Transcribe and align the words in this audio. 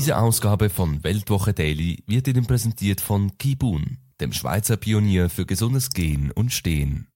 Diese 0.00 0.16
Ausgabe 0.16 0.70
von 0.70 1.04
Weltwoche 1.04 1.52
Daily 1.52 2.02
wird 2.06 2.26
Ihnen 2.26 2.46
präsentiert 2.46 3.02
von 3.02 3.36
Kibun, 3.36 3.98
dem 4.18 4.32
Schweizer 4.32 4.78
Pionier 4.78 5.28
für 5.28 5.44
gesundes 5.44 5.90
Gehen 5.90 6.32
und 6.34 6.54
Stehen. 6.54 7.06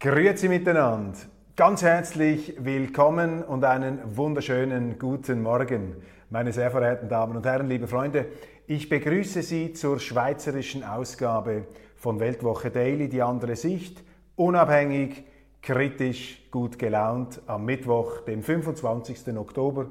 Grüezi 0.00 0.48
miteinander. 0.48 1.18
Ganz 1.54 1.82
herzlich 1.82 2.54
willkommen 2.58 3.42
und 3.42 3.64
einen 3.64 4.16
wunderschönen 4.16 4.98
guten 4.98 5.42
Morgen, 5.42 5.96
meine 6.30 6.54
sehr 6.54 6.70
verehrten 6.70 7.10
Damen 7.10 7.36
und 7.36 7.44
Herren, 7.44 7.68
liebe 7.68 7.86
Freunde. 7.86 8.28
Ich 8.66 8.88
begrüße 8.88 9.42
Sie 9.42 9.74
zur 9.74 10.00
schweizerischen 10.00 10.84
Ausgabe 10.84 11.66
von 11.96 12.18
Weltwoche 12.18 12.70
Daily, 12.70 13.10
die 13.10 13.20
andere 13.20 13.56
Sicht, 13.56 14.02
unabhängig, 14.36 15.24
kritisch, 15.60 16.40
gut 16.50 16.78
gelaunt 16.78 17.42
am 17.46 17.66
Mittwoch, 17.66 18.22
dem 18.22 18.42
25. 18.42 19.36
Oktober 19.36 19.90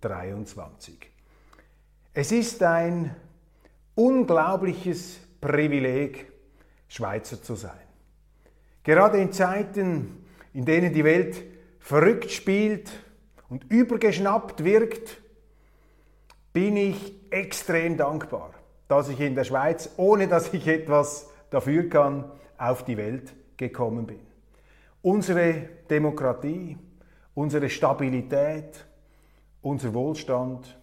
2023. 0.00 1.10
Es 2.12 2.32
ist 2.32 2.62
ein 2.62 3.14
unglaubliches 3.94 5.20
Privileg, 5.40 6.32
Schweizer 6.88 7.42
zu 7.42 7.54
sein. 7.54 7.72
Gerade 8.82 9.18
in 9.18 9.32
Zeiten, 9.32 10.24
in 10.52 10.64
denen 10.64 10.92
die 10.92 11.04
Welt 11.04 11.42
verrückt 11.78 12.30
spielt 12.30 12.90
und 13.48 13.70
übergeschnappt 13.70 14.64
wirkt, 14.64 15.20
bin 16.52 16.76
ich 16.76 17.14
extrem 17.30 17.96
dankbar, 17.96 18.54
dass 18.88 19.08
ich 19.08 19.20
in 19.20 19.34
der 19.34 19.44
Schweiz, 19.44 19.90
ohne 19.96 20.26
dass 20.26 20.52
ich 20.52 20.66
etwas 20.66 21.28
dafür 21.50 21.88
kann, 21.88 22.24
auf 22.58 22.84
die 22.84 22.96
Welt 22.96 23.32
gekommen 23.56 24.06
bin. 24.06 24.20
Unsere 25.02 25.68
Demokratie, 25.88 26.76
unsere 27.34 27.70
Stabilität, 27.70 28.84
unser 29.62 29.94
Wohlstand 29.94 30.78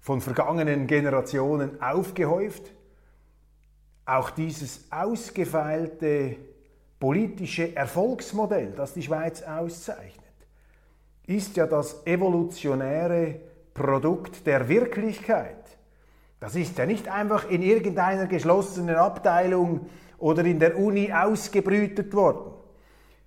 von 0.00 0.20
vergangenen 0.20 0.86
Generationen 0.86 1.80
aufgehäuft, 1.82 2.72
auch 4.06 4.30
dieses 4.30 4.90
ausgefeilte 4.90 6.36
politische 6.98 7.74
Erfolgsmodell, 7.76 8.72
das 8.76 8.94
die 8.94 9.02
Schweiz 9.02 9.42
auszeichnet, 9.42 10.20
ist 11.26 11.56
ja 11.56 11.66
das 11.66 12.06
evolutionäre 12.06 13.40
Produkt 13.72 14.46
der 14.46 14.68
Wirklichkeit. 14.68 15.78
Das 16.40 16.56
ist 16.56 16.76
ja 16.78 16.86
nicht 16.86 17.08
einfach 17.08 17.48
in 17.48 17.62
irgendeiner 17.62 18.26
geschlossenen 18.26 18.96
Abteilung 18.96 19.86
oder 20.18 20.44
in 20.44 20.58
der 20.58 20.78
Uni 20.78 21.12
ausgebrütet 21.12 22.14
worden, 22.14 22.52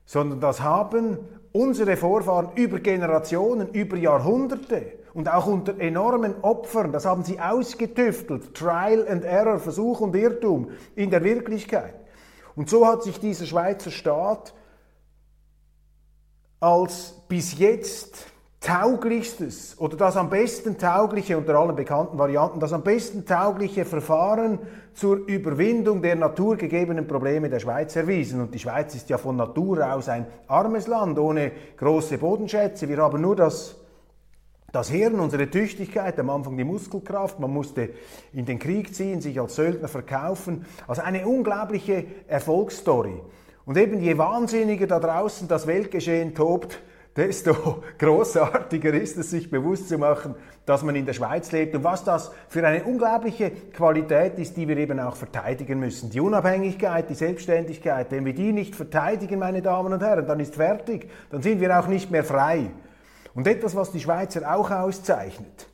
sondern 0.05 0.39
das 0.41 0.61
haben 0.61 1.19
unsere 1.53 1.95
Vorfahren 1.95 2.49
über 2.55 2.79
Generationen, 2.79 3.69
über 3.69 3.95
Jahrhunderte 3.95 4.97
und 5.13 5.29
auch 5.31 5.45
unter 5.45 5.79
enormen 5.79 6.35
Opfern, 6.41 6.91
das 6.91 7.05
haben 7.05 7.23
sie 7.23 7.39
ausgetüftelt, 7.39 8.55
Trial 8.55 9.07
and 9.07 9.23
Error, 9.23 9.59
Versuch 9.59 10.01
und 10.01 10.15
Irrtum 10.15 10.71
in 10.95 11.11
der 11.11 11.23
Wirklichkeit. 11.23 11.95
Und 12.55 12.69
so 12.69 12.85
hat 12.85 13.03
sich 13.03 13.19
dieser 13.19 13.45
Schweizer 13.45 13.91
Staat 13.91 14.53
als 16.59 17.21
bis 17.27 17.57
jetzt 17.57 18.32
tauglichstes 18.63 19.77
oder 19.77 19.97
das 19.97 20.15
am 20.15 20.29
besten 20.29 20.77
taugliche 20.77 21.37
unter 21.37 21.55
allen 21.55 21.75
bekannten 21.75 22.17
Varianten, 22.17 22.61
das 22.61 22.71
am 22.71 22.81
besten 22.81 23.25
taugliche 23.25 23.83
Verfahren 23.83 24.57
zur 24.93 25.17
Überwindung 25.27 26.01
der 26.01 26.15
naturgegebenen 26.15 27.05
Probleme 27.05 27.49
der 27.49 27.59
Schweiz 27.59 27.95
erwiesen. 27.95 28.39
Und 28.39 28.53
die 28.53 28.59
Schweiz 28.59 28.95
ist 28.95 29.09
ja 29.09 29.17
von 29.17 29.35
Natur 29.35 29.93
aus 29.93 30.07
ein 30.07 30.25
armes 30.47 30.87
Land 30.87 31.19
ohne 31.19 31.51
große 31.75 32.17
Bodenschätze. 32.17 32.87
Wir 32.87 32.97
haben 32.97 33.21
nur 33.21 33.35
das 33.35 33.75
das 34.71 34.89
Hirn, 34.89 35.19
unsere 35.19 35.51
Tüchtigkeit, 35.51 36.19
am 36.19 36.31
Anfang 36.31 36.57
die 36.57 36.63
Muskelkraft, 36.63 37.39
man 37.39 37.51
musste 37.51 37.89
in 38.33 38.45
den 38.45 38.57
Krieg 38.57 38.95
ziehen, 38.95 39.21
sich 39.21 39.39
als 39.39 39.53
Söldner 39.53 39.87
verkaufen. 39.87 40.65
Also 40.87 41.03
eine 41.03 41.27
unglaubliche 41.27 42.05
Erfolgsstory. 42.27 43.21
Und 43.65 43.77
eben 43.77 44.01
je 44.01 44.17
wahnsinniger 44.17 44.87
da 44.87 44.99
draußen 44.99 45.47
das 45.47 45.67
Weltgeschehen 45.67 46.33
tobt, 46.33 46.81
desto 47.15 47.83
großartiger 47.97 48.93
ist 48.93 49.17
es, 49.17 49.29
sich 49.29 49.49
bewusst 49.49 49.89
zu 49.89 49.97
machen, 49.97 50.35
dass 50.65 50.83
man 50.83 50.95
in 50.95 51.05
der 51.05 51.13
Schweiz 51.13 51.51
lebt 51.51 51.75
und 51.75 51.83
was 51.83 52.03
das 52.03 52.31
für 52.47 52.65
eine 52.65 52.83
unglaubliche 52.83 53.51
Qualität 53.51 54.39
ist, 54.39 54.55
die 54.55 54.67
wir 54.67 54.77
eben 54.77 54.99
auch 54.99 55.15
verteidigen 55.15 55.79
müssen. 55.79 56.09
Die 56.09 56.21
Unabhängigkeit, 56.21 57.09
die 57.09 57.15
Selbstständigkeit, 57.15 58.11
wenn 58.11 58.25
wir 58.25 58.33
die 58.33 58.51
nicht 58.51 58.75
verteidigen, 58.75 59.39
meine 59.39 59.61
Damen 59.61 59.93
und 59.93 60.01
Herren, 60.01 60.25
dann 60.25 60.39
ist 60.39 60.55
fertig, 60.55 61.09
dann 61.29 61.41
sind 61.41 61.59
wir 61.59 61.77
auch 61.77 61.87
nicht 61.87 62.11
mehr 62.11 62.23
frei. 62.23 62.71
Und 63.35 63.47
etwas, 63.47 63.75
was 63.75 63.91
die 63.91 63.99
Schweizer 63.99 64.55
auch 64.55 64.71
auszeichnet 64.71 65.67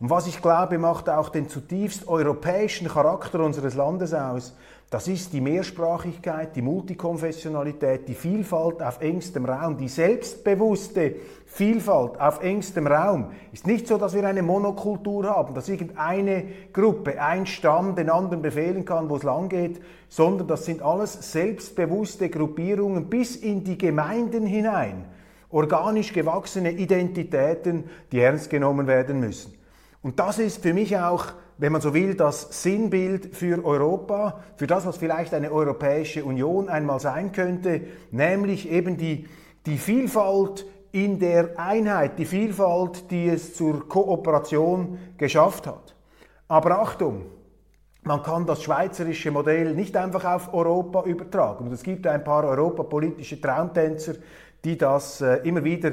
und 0.00 0.08
was 0.08 0.26
ich 0.26 0.40
glaube, 0.40 0.78
macht 0.78 1.10
auch 1.10 1.28
den 1.28 1.48
zutiefst 1.48 2.08
europäischen 2.08 2.88
Charakter 2.88 3.40
unseres 3.40 3.74
Landes 3.74 4.14
aus, 4.14 4.56
das 4.90 5.06
ist 5.06 5.32
die 5.32 5.40
Mehrsprachigkeit, 5.40 6.56
die 6.56 6.62
Multikonfessionalität, 6.62 8.08
die 8.08 8.14
Vielfalt 8.14 8.82
auf 8.82 9.00
engstem 9.00 9.44
Raum, 9.44 9.76
die 9.76 9.86
selbstbewusste 9.86 11.14
Vielfalt 11.46 12.20
auf 12.20 12.42
engstem 12.42 12.88
Raum. 12.88 13.30
Ist 13.52 13.68
nicht 13.68 13.86
so, 13.86 13.98
dass 13.98 14.14
wir 14.14 14.26
eine 14.26 14.42
Monokultur 14.42 15.26
haben, 15.26 15.54
dass 15.54 15.68
irgendeine 15.68 16.42
Gruppe, 16.72 17.22
ein 17.22 17.46
Stamm 17.46 17.94
den 17.94 18.10
anderen 18.10 18.42
befehlen 18.42 18.84
kann, 18.84 19.08
wo 19.08 19.14
es 19.14 19.22
lang 19.22 19.48
geht, 19.48 19.80
sondern 20.08 20.48
das 20.48 20.64
sind 20.64 20.82
alles 20.82 21.32
selbstbewusste 21.32 22.28
Gruppierungen 22.28 23.08
bis 23.08 23.36
in 23.36 23.62
die 23.62 23.78
Gemeinden 23.78 24.44
hinein. 24.44 25.04
Organisch 25.50 26.12
gewachsene 26.12 26.72
Identitäten, 26.72 27.84
die 28.10 28.18
ernst 28.18 28.50
genommen 28.50 28.88
werden 28.88 29.20
müssen. 29.20 29.54
Und 30.02 30.18
das 30.18 30.40
ist 30.40 30.62
für 30.62 30.74
mich 30.74 30.96
auch 30.98 31.26
wenn 31.60 31.72
man 31.72 31.82
so 31.82 31.92
will, 31.92 32.14
das 32.14 32.62
Sinnbild 32.62 33.36
für 33.36 33.62
Europa, 33.62 34.40
für 34.56 34.66
das, 34.66 34.86
was 34.86 34.96
vielleicht 34.96 35.34
eine 35.34 35.52
Europäische 35.52 36.24
Union 36.24 36.70
einmal 36.70 37.00
sein 37.00 37.32
könnte, 37.32 37.82
nämlich 38.10 38.70
eben 38.70 38.96
die, 38.96 39.28
die 39.66 39.76
Vielfalt 39.76 40.64
in 40.90 41.18
der 41.18 41.60
Einheit, 41.60 42.18
die 42.18 42.24
Vielfalt, 42.24 43.10
die 43.10 43.28
es 43.28 43.54
zur 43.54 43.86
Kooperation 43.86 44.98
geschafft 45.18 45.66
hat. 45.66 45.94
Aber 46.48 46.80
Achtung, 46.80 47.26
man 48.04 48.22
kann 48.22 48.46
das 48.46 48.62
schweizerische 48.62 49.30
Modell 49.30 49.74
nicht 49.74 49.94
einfach 49.98 50.24
auf 50.24 50.54
Europa 50.54 51.04
übertragen. 51.04 51.66
Und 51.66 51.72
es 51.74 51.82
gibt 51.82 52.06
ein 52.06 52.24
paar 52.24 52.44
europapolitische 52.44 53.38
Traumtänzer, 53.38 54.14
die 54.64 54.76
das 54.76 55.20
äh, 55.20 55.36
immer 55.44 55.64
wieder 55.64 55.92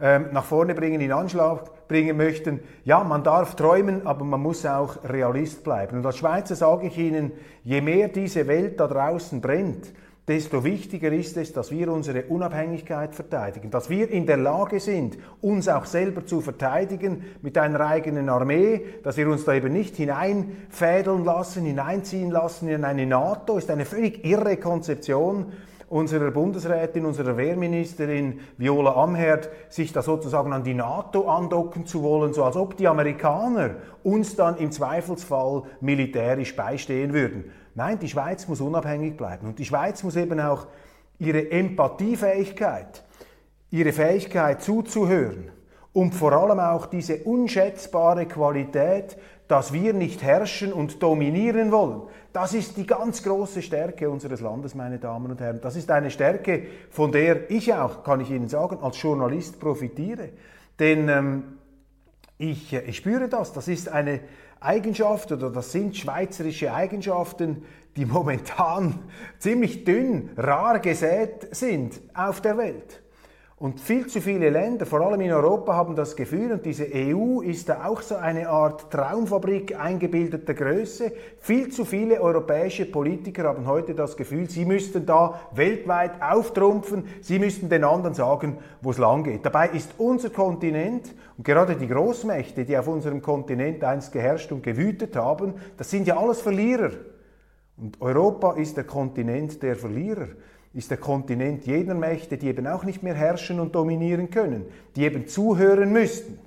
ähm, 0.00 0.26
nach 0.32 0.44
vorne 0.44 0.74
bringen, 0.74 1.00
in 1.00 1.12
Anschlag 1.12 1.88
bringen 1.88 2.16
möchten. 2.16 2.60
Ja, 2.84 3.02
man 3.04 3.22
darf 3.22 3.54
träumen, 3.54 4.06
aber 4.06 4.24
man 4.24 4.40
muss 4.40 4.66
auch 4.66 4.96
Realist 5.04 5.64
bleiben. 5.64 5.98
Und 5.98 6.06
als 6.06 6.18
Schweizer 6.18 6.54
sage 6.54 6.88
ich 6.88 6.98
Ihnen, 6.98 7.32
je 7.64 7.80
mehr 7.80 8.08
diese 8.08 8.46
Welt 8.46 8.78
da 8.80 8.88
draußen 8.88 9.40
brennt, 9.40 9.92
desto 10.28 10.64
wichtiger 10.64 11.12
ist 11.12 11.36
es, 11.36 11.52
dass 11.52 11.70
wir 11.70 11.90
unsere 11.92 12.24
Unabhängigkeit 12.24 13.14
verteidigen, 13.14 13.70
dass 13.70 13.88
wir 13.88 14.10
in 14.10 14.26
der 14.26 14.36
Lage 14.36 14.80
sind, 14.80 15.16
uns 15.40 15.68
auch 15.68 15.84
selber 15.84 16.26
zu 16.26 16.40
verteidigen 16.40 17.24
mit 17.42 17.56
einer 17.56 17.80
eigenen 17.80 18.28
Armee, 18.28 18.82
dass 19.04 19.16
wir 19.16 19.28
uns 19.28 19.44
da 19.44 19.54
eben 19.54 19.72
nicht 19.72 19.94
hineinfädeln 19.96 21.24
lassen, 21.24 21.64
hineinziehen 21.64 22.32
lassen 22.32 22.68
in 22.68 22.84
eine 22.84 23.06
NATO, 23.06 23.56
ist 23.56 23.70
eine 23.70 23.84
völlig 23.84 24.24
irre 24.24 24.56
Konzeption 24.56 25.52
unserer 25.88 26.30
Bundesrätin, 26.30 27.04
unserer 27.04 27.36
Wehrministerin 27.36 28.40
Viola 28.56 28.94
Amherd, 28.94 29.50
sich 29.68 29.92
da 29.92 30.02
sozusagen 30.02 30.52
an 30.52 30.64
die 30.64 30.74
NATO 30.74 31.28
andocken 31.28 31.86
zu 31.86 32.02
wollen, 32.02 32.32
so 32.32 32.44
als 32.44 32.56
ob 32.56 32.76
die 32.76 32.88
Amerikaner 32.88 33.76
uns 34.02 34.36
dann 34.36 34.56
im 34.58 34.72
Zweifelsfall 34.72 35.62
militärisch 35.80 36.56
beistehen 36.56 37.12
würden. 37.12 37.52
Nein, 37.74 37.98
die 37.98 38.08
Schweiz 38.08 38.48
muss 38.48 38.60
unabhängig 38.60 39.16
bleiben 39.16 39.46
und 39.46 39.58
die 39.58 39.64
Schweiz 39.64 40.02
muss 40.02 40.16
eben 40.16 40.40
auch 40.40 40.66
ihre 41.18 41.50
Empathiefähigkeit, 41.50 43.04
ihre 43.70 43.92
Fähigkeit 43.92 44.62
zuzuhören 44.62 45.50
und 45.96 46.14
vor 46.14 46.32
allem 46.32 46.60
auch 46.60 46.84
diese 46.84 47.24
unschätzbare 47.24 48.26
Qualität, 48.26 49.16
dass 49.48 49.72
wir 49.72 49.94
nicht 49.94 50.22
herrschen 50.22 50.74
und 50.74 51.02
dominieren 51.02 51.72
wollen, 51.72 52.02
Das 52.34 52.52
ist 52.52 52.76
die 52.76 52.86
ganz 52.86 53.22
große 53.22 53.62
Stärke 53.62 54.10
unseres 54.10 54.42
Landes, 54.42 54.74
meine 54.74 54.98
Damen 54.98 55.30
und 55.30 55.40
Herren. 55.40 55.58
Das 55.62 55.74
ist 55.74 55.90
eine 55.90 56.10
Stärke, 56.10 56.66
von 56.90 57.12
der 57.12 57.50
ich 57.50 57.72
auch, 57.72 58.04
kann 58.04 58.20
ich 58.20 58.30
Ihnen 58.30 58.48
sagen, 58.48 58.76
als 58.82 59.00
Journalist 59.00 59.58
profitiere. 59.58 60.28
Denn 60.78 61.08
ähm, 61.08 61.44
ich, 62.36 62.74
äh, 62.74 62.82
ich 62.82 62.98
spüre 62.98 63.30
das. 63.30 63.54
Das 63.54 63.66
ist 63.66 63.88
eine 63.88 64.20
Eigenschaft 64.60 65.32
oder 65.32 65.48
das 65.48 65.72
sind 65.72 65.96
schweizerische 65.96 66.74
Eigenschaften, 66.74 67.64
die 67.96 68.04
momentan 68.04 68.98
ziemlich 69.38 69.86
dünn, 69.86 70.28
rar 70.36 70.78
gesät 70.80 71.56
sind 71.56 72.02
auf 72.12 72.42
der 72.42 72.58
Welt. 72.58 73.00
Und 73.58 73.80
viel 73.80 74.06
zu 74.06 74.20
viele 74.20 74.50
Länder, 74.50 74.84
vor 74.84 75.00
allem 75.00 75.22
in 75.22 75.32
Europa, 75.32 75.72
haben 75.72 75.96
das 75.96 76.14
Gefühl, 76.14 76.52
und 76.52 76.66
diese 76.66 76.86
EU 76.92 77.40
ist 77.40 77.70
da 77.70 77.86
auch 77.86 78.02
so 78.02 78.16
eine 78.16 78.50
Art 78.50 78.90
Traumfabrik 78.90 79.80
eingebildeter 79.80 80.52
Größe. 80.52 81.10
Viel 81.38 81.70
zu 81.70 81.86
viele 81.86 82.20
europäische 82.20 82.84
Politiker 82.84 83.44
haben 83.44 83.64
heute 83.64 83.94
das 83.94 84.14
Gefühl, 84.14 84.50
sie 84.50 84.66
müssten 84.66 85.06
da 85.06 85.40
weltweit 85.54 86.20
auftrumpfen, 86.20 87.04
sie 87.22 87.38
müssten 87.38 87.70
den 87.70 87.84
anderen 87.84 88.12
sagen, 88.12 88.58
wo 88.82 88.90
es 88.90 88.98
lang 88.98 89.24
geht. 89.24 89.46
Dabei 89.46 89.70
ist 89.70 89.94
unser 89.96 90.28
Kontinent 90.28 91.14
und 91.38 91.44
gerade 91.44 91.76
die 91.76 91.88
Großmächte, 91.88 92.66
die 92.66 92.76
auf 92.76 92.88
unserem 92.88 93.22
Kontinent 93.22 93.82
einst 93.82 94.12
geherrscht 94.12 94.52
und 94.52 94.64
gewütet 94.64 95.16
haben, 95.16 95.54
das 95.78 95.90
sind 95.90 96.06
ja 96.06 96.18
alles 96.18 96.42
Verlierer. 96.42 96.90
Und 97.78 98.02
Europa 98.02 98.52
ist 98.56 98.76
der 98.76 98.84
Kontinent 98.84 99.62
der 99.62 99.76
Verlierer 99.76 100.28
ist 100.76 100.90
der 100.90 100.98
Kontinent 100.98 101.64
jener 101.64 101.94
Mächte, 101.94 102.36
die 102.36 102.48
eben 102.48 102.66
auch 102.66 102.84
nicht 102.84 103.02
mehr 103.02 103.14
herrschen 103.14 103.60
und 103.60 103.74
dominieren 103.74 104.28
können, 104.28 104.66
die 104.94 105.04
eben 105.04 105.26
zuhören 105.26 105.90
müssten. 105.90 106.38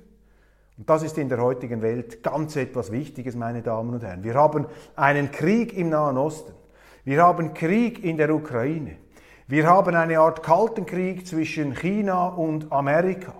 Und 0.78 0.88
das 0.88 1.02
ist 1.02 1.18
in 1.18 1.28
der 1.28 1.42
heutigen 1.42 1.82
Welt 1.82 2.22
ganz 2.22 2.54
etwas 2.54 2.92
Wichtiges, 2.92 3.34
meine 3.34 3.60
Damen 3.60 3.92
und 3.92 4.04
Herren. 4.04 4.22
Wir 4.22 4.34
haben 4.34 4.66
einen 4.94 5.32
Krieg 5.32 5.76
im 5.76 5.88
Nahen 5.88 6.16
Osten. 6.16 6.52
Wir 7.04 7.20
haben 7.24 7.54
Krieg 7.54 8.04
in 8.04 8.18
der 8.18 8.32
Ukraine. 8.32 8.98
Wir 9.48 9.66
haben 9.66 9.96
eine 9.96 10.20
Art 10.20 10.44
kalten 10.44 10.86
Krieg 10.86 11.26
zwischen 11.26 11.74
China 11.74 12.28
und 12.28 12.70
Amerika. 12.70 13.34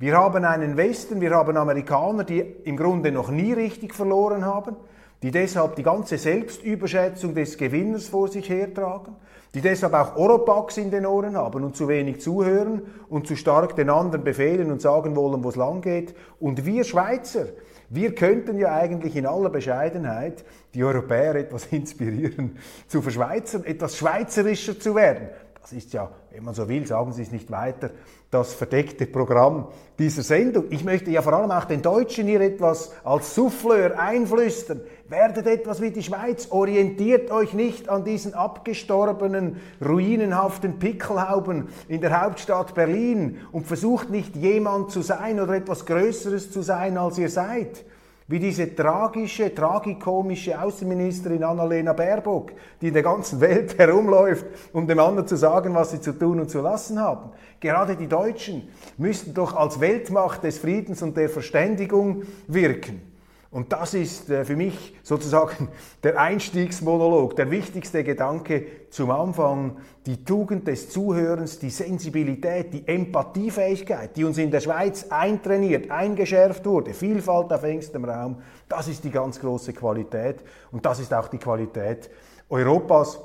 Wir 0.00 0.16
haben 0.16 0.44
einen 0.44 0.76
Westen, 0.76 1.20
wir 1.20 1.30
haben 1.30 1.56
Amerikaner, 1.56 2.24
die 2.24 2.40
im 2.40 2.76
Grunde 2.76 3.12
noch 3.12 3.30
nie 3.30 3.52
richtig 3.52 3.94
verloren 3.94 4.44
haben, 4.44 4.74
die 5.22 5.30
deshalb 5.30 5.76
die 5.76 5.84
ganze 5.84 6.18
Selbstüberschätzung 6.18 7.32
des 7.32 7.56
Gewinners 7.56 8.08
vor 8.08 8.26
sich 8.26 8.48
hertragen 8.48 9.14
die 9.54 9.60
deshalb 9.60 9.92
auch 9.94 10.16
Oropax 10.16 10.78
in 10.78 10.90
den 10.90 11.04
Ohren 11.04 11.36
haben 11.36 11.62
und 11.62 11.76
zu 11.76 11.88
wenig 11.88 12.20
zuhören 12.20 12.82
und 13.08 13.26
zu 13.26 13.36
stark 13.36 13.76
den 13.76 13.90
anderen 13.90 14.24
befehlen 14.24 14.70
und 14.70 14.80
sagen 14.80 15.14
wollen, 15.14 15.44
wo 15.44 15.50
es 15.50 15.56
lang 15.56 15.82
geht. 15.82 16.14
Und 16.40 16.64
wir 16.64 16.84
Schweizer, 16.84 17.46
wir 17.90 18.14
könnten 18.14 18.58
ja 18.58 18.74
eigentlich 18.74 19.16
in 19.16 19.26
aller 19.26 19.50
Bescheidenheit 19.50 20.44
die 20.72 20.82
Europäer 20.82 21.34
etwas 21.34 21.66
inspirieren, 21.70 22.56
zu 22.86 23.02
verschweizern, 23.02 23.64
etwas 23.64 23.98
schweizerischer 23.98 24.80
zu 24.80 24.94
werden. 24.94 25.28
Das 25.62 25.72
ist 25.72 25.92
ja, 25.92 26.10
wenn 26.32 26.42
man 26.42 26.54
so 26.54 26.68
will, 26.68 26.84
sagen 26.88 27.12
Sie 27.12 27.22
es 27.22 27.30
nicht 27.30 27.48
weiter, 27.52 27.90
das 28.32 28.52
verdeckte 28.52 29.06
Programm 29.06 29.68
dieser 29.96 30.24
Sendung. 30.24 30.64
Ich 30.70 30.82
möchte 30.82 31.12
ja 31.12 31.22
vor 31.22 31.34
allem 31.34 31.52
auch 31.52 31.66
den 31.66 31.82
Deutschen 31.82 32.26
hier 32.26 32.40
etwas 32.40 32.90
als 33.04 33.36
Souffleur 33.36 33.96
einflüstern. 33.96 34.80
Werdet 35.08 35.46
etwas 35.46 35.80
wie 35.80 35.92
die 35.92 36.02
Schweiz, 36.02 36.48
orientiert 36.50 37.30
euch 37.30 37.52
nicht 37.52 37.88
an 37.88 38.04
diesen 38.04 38.34
abgestorbenen, 38.34 39.60
ruinenhaften 39.80 40.80
Pickelhauben 40.80 41.68
in 41.86 42.00
der 42.00 42.20
Hauptstadt 42.20 42.74
Berlin 42.74 43.38
und 43.52 43.68
versucht 43.68 44.10
nicht 44.10 44.34
jemand 44.34 44.90
zu 44.90 45.00
sein 45.00 45.38
oder 45.38 45.54
etwas 45.54 45.86
Größeres 45.86 46.50
zu 46.50 46.62
sein, 46.62 46.98
als 46.98 47.18
ihr 47.18 47.30
seid. 47.30 47.84
Wie 48.32 48.38
diese 48.38 48.74
tragische, 48.74 49.54
tragikomische 49.54 50.58
Außenministerin 50.58 51.44
Annalena 51.44 51.92
Baerbock, 51.92 52.52
die 52.80 52.88
in 52.88 52.94
der 52.94 53.02
ganzen 53.02 53.42
Welt 53.42 53.76
herumläuft, 53.78 54.46
um 54.72 54.86
dem 54.86 55.00
anderen 55.00 55.28
zu 55.28 55.36
sagen, 55.36 55.74
was 55.74 55.90
sie 55.90 56.00
zu 56.00 56.12
tun 56.12 56.40
und 56.40 56.48
zu 56.48 56.62
lassen 56.62 56.98
haben. 56.98 57.32
Gerade 57.60 57.94
die 57.94 58.06
Deutschen 58.06 58.70
müssten 58.96 59.34
doch 59.34 59.54
als 59.54 59.80
Weltmacht 59.80 60.44
des 60.44 60.56
Friedens 60.56 61.02
und 61.02 61.14
der 61.14 61.28
Verständigung 61.28 62.22
wirken. 62.46 63.11
Und 63.52 63.70
das 63.70 63.92
ist 63.92 64.30
äh, 64.30 64.46
für 64.46 64.56
mich 64.56 64.96
sozusagen 65.02 65.68
der 66.02 66.18
Einstiegsmonolog, 66.18 67.36
der 67.36 67.50
wichtigste 67.50 68.02
Gedanke 68.02 68.64
zum 68.88 69.10
Anfang, 69.10 69.76
die 70.06 70.24
Tugend 70.24 70.66
des 70.66 70.88
Zuhörens, 70.88 71.58
die 71.58 71.68
Sensibilität, 71.68 72.72
die 72.72 72.88
Empathiefähigkeit, 72.88 74.16
die 74.16 74.24
uns 74.24 74.38
in 74.38 74.50
der 74.50 74.60
Schweiz 74.60 75.06
eintrainiert, 75.10 75.90
eingeschärft 75.90 76.64
wurde, 76.64 76.94
Vielfalt 76.94 77.52
auf 77.52 77.62
engstem 77.62 78.06
Raum, 78.06 78.38
das 78.70 78.88
ist 78.88 79.04
die 79.04 79.10
ganz 79.10 79.38
große 79.38 79.74
Qualität. 79.74 80.36
Und 80.72 80.86
das 80.86 80.98
ist 80.98 81.12
auch 81.12 81.28
die 81.28 81.38
Qualität 81.38 82.08
Europas. 82.48 83.20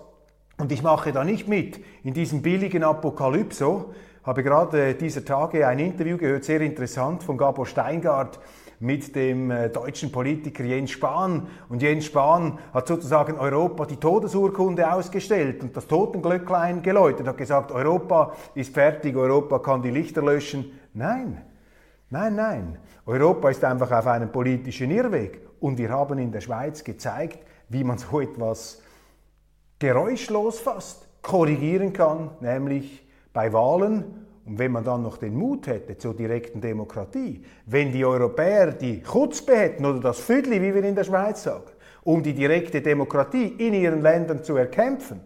Und 0.57 0.73
ich 0.73 0.83
mache 0.83 1.13
da 1.13 1.23
nicht 1.23 1.47
mit. 1.47 1.79
In 2.03 2.13
diesem 2.13 2.41
billigen 2.41 2.83
Apokalypso, 2.83 3.93
habe 4.23 4.43
gerade 4.43 4.93
dieser 4.95 5.23
Tage 5.23 5.65
ein 5.65 5.79
Interview 5.79 6.17
gehört, 6.17 6.43
sehr 6.43 6.59
interessant, 6.59 7.23
von 7.23 7.37
Gabor 7.37 7.65
Steingart, 7.65 8.39
mit 8.79 9.15
dem 9.15 9.49
äh, 9.49 9.69
deutschen 9.69 10.11
Politiker 10.11 10.63
Jens 10.63 10.91
Spahn. 10.91 11.47
Und 11.69 11.81
Jens 11.81 12.05
Spahn 12.05 12.59
hat 12.73 12.87
sozusagen 12.87 13.37
Europa 13.37 13.85
die 13.85 13.97
Todesurkunde 13.97 14.91
ausgestellt 14.91 15.63
und 15.63 15.75
das 15.75 15.87
Totenglöcklein 15.87 16.81
geläutet, 16.83 17.27
hat 17.27 17.37
gesagt, 17.37 17.71
Europa 17.71 18.33
ist 18.53 18.73
fertig, 18.73 19.15
Europa 19.15 19.59
kann 19.59 19.81
die 19.81 19.89
Lichter 19.89 20.21
löschen. 20.21 20.79
Nein, 20.93 21.41
nein, 22.09 22.35
nein. 22.35 22.77
Europa 23.05 23.49
ist 23.49 23.63
einfach 23.63 23.91
auf 23.91 24.07
einem 24.07 24.31
politischen 24.31 24.91
Irrweg. 24.91 25.41
Und 25.59 25.77
wir 25.77 25.89
haben 25.89 26.19
in 26.19 26.31
der 26.31 26.41
Schweiz 26.41 26.83
gezeigt, 26.83 27.39
wie 27.69 27.83
man 27.83 27.97
so 27.97 28.19
etwas 28.19 28.81
geräuschlos 29.79 30.59
fast 30.59 31.07
korrigieren 31.21 31.93
kann, 31.93 32.31
nämlich 32.41 33.07
bei 33.33 33.51
Wahlen 33.53 34.26
und 34.47 34.59
wenn 34.59 34.71
man 34.71 34.83
dann 34.83 35.03
noch 35.03 35.17
den 35.17 35.35
Mut 35.35 35.67
hätte 35.67 35.97
zur 35.97 36.15
direkten 36.15 36.61
Demokratie, 36.61 37.43
wenn 37.65 37.91
die 37.91 38.05
Europäer 38.05 38.71
die 38.71 39.03
Chutzpe 39.03 39.57
hätten 39.57 39.85
oder 39.85 39.99
das 39.99 40.19
Füdli, 40.19 40.61
wie 40.61 40.73
wir 40.73 40.83
in 40.83 40.95
der 40.95 41.03
Schweiz 41.03 41.43
sagen, 41.43 41.65
um 42.03 42.23
die 42.23 42.33
direkte 42.33 42.81
Demokratie 42.81 43.47
in 43.57 43.73
ihren 43.73 44.01
Ländern 44.01 44.43
zu 44.43 44.55
erkämpfen, 44.55 45.19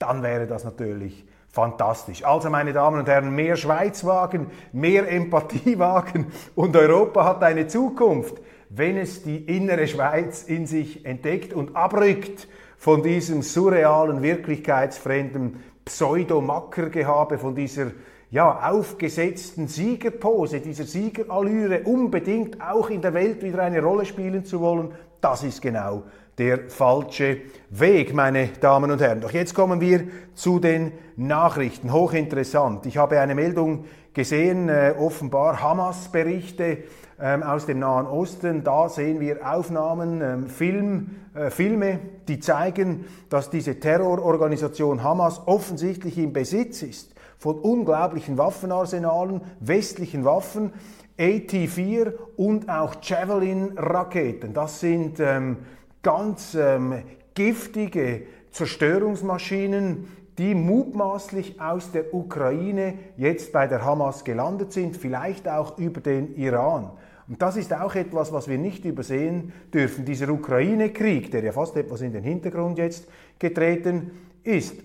dann 0.00 0.24
wäre 0.24 0.48
das 0.48 0.64
natürlich 0.64 1.24
fantastisch. 1.48 2.24
Also 2.24 2.50
meine 2.50 2.72
Damen 2.72 2.98
und 2.98 3.08
Herren, 3.08 3.32
mehr 3.32 3.54
Schweiz 3.54 4.04
wagen, 4.04 4.48
mehr 4.72 5.08
Empathie 5.08 5.78
wagen 5.78 6.26
und 6.56 6.76
Europa 6.76 7.24
hat 7.24 7.44
eine 7.44 7.68
Zukunft, 7.68 8.42
wenn 8.70 8.96
es 8.96 9.22
die 9.22 9.36
innere 9.36 9.86
Schweiz 9.86 10.42
in 10.42 10.66
sich 10.66 11.06
entdeckt 11.06 11.52
und 11.52 11.76
abrückt 11.76 12.48
von 12.76 13.04
diesem 13.04 13.42
surrealen, 13.42 14.20
wirklichkeitsfremden 14.20 15.62
Pseudo-Mackergehabe, 15.84 17.38
von 17.38 17.54
dieser 17.54 17.92
ja, 18.34 18.68
aufgesetzten 18.68 19.68
Siegerpose, 19.68 20.58
dieser 20.58 20.82
Siegerallüre 20.82 21.82
unbedingt 21.84 22.60
auch 22.60 22.90
in 22.90 23.00
der 23.00 23.14
Welt 23.14 23.44
wieder 23.44 23.62
eine 23.62 23.80
Rolle 23.80 24.04
spielen 24.04 24.44
zu 24.44 24.60
wollen, 24.60 24.90
das 25.20 25.44
ist 25.44 25.62
genau 25.62 26.02
der 26.36 26.68
falsche 26.68 27.42
Weg, 27.70 28.12
meine 28.12 28.48
Damen 28.60 28.90
und 28.90 29.00
Herren. 29.00 29.20
Doch 29.20 29.30
jetzt 29.30 29.54
kommen 29.54 29.80
wir 29.80 30.08
zu 30.34 30.58
den 30.58 30.90
Nachrichten. 31.16 31.92
Hochinteressant. 31.92 32.86
Ich 32.86 32.96
habe 32.96 33.20
eine 33.20 33.36
Meldung 33.36 33.84
gesehen, 34.12 34.68
äh, 34.68 34.96
offenbar 34.98 35.62
Hamas-Berichte 35.62 36.78
ähm, 37.20 37.44
aus 37.44 37.66
dem 37.66 37.78
Nahen 37.78 38.08
Osten. 38.08 38.64
Da 38.64 38.88
sehen 38.88 39.20
wir 39.20 39.48
Aufnahmen, 39.48 40.20
ähm, 40.20 40.46
Film, 40.48 41.10
äh, 41.36 41.50
Filme, 41.50 42.00
die 42.26 42.40
zeigen, 42.40 43.04
dass 43.28 43.48
diese 43.48 43.78
Terrororganisation 43.78 45.04
Hamas 45.04 45.40
offensichtlich 45.46 46.18
im 46.18 46.32
Besitz 46.32 46.82
ist 46.82 47.13
von 47.44 47.58
unglaublichen 47.58 48.38
Waffenarsenalen, 48.38 49.42
westlichen 49.60 50.24
Waffen, 50.24 50.72
AT-4 51.18 52.14
und 52.38 52.70
auch 52.70 52.94
Javelin-Raketen. 53.02 54.54
Das 54.54 54.80
sind 54.80 55.20
ähm, 55.20 55.58
ganz 56.02 56.54
ähm, 56.54 57.02
giftige 57.34 58.22
Zerstörungsmaschinen, 58.50 60.08
die 60.38 60.54
mutmaßlich 60.54 61.60
aus 61.60 61.92
der 61.92 62.14
Ukraine 62.14 62.94
jetzt 63.18 63.52
bei 63.52 63.66
der 63.66 63.84
Hamas 63.84 64.24
gelandet 64.24 64.72
sind, 64.72 64.96
vielleicht 64.96 65.46
auch 65.46 65.76
über 65.76 66.00
den 66.00 66.34
Iran. 66.36 66.92
Und 67.28 67.42
das 67.42 67.58
ist 67.58 67.74
auch 67.74 67.94
etwas, 67.94 68.32
was 68.32 68.48
wir 68.48 68.56
nicht 68.56 68.86
übersehen 68.86 69.52
dürfen. 69.70 70.06
Dieser 70.06 70.30
Ukraine-Krieg, 70.30 71.30
der 71.30 71.44
ja 71.44 71.52
fast 71.52 71.76
etwas 71.76 72.00
in 72.00 72.14
den 72.14 72.24
Hintergrund 72.24 72.78
jetzt 72.78 73.06
getreten 73.38 74.12
ist, 74.44 74.76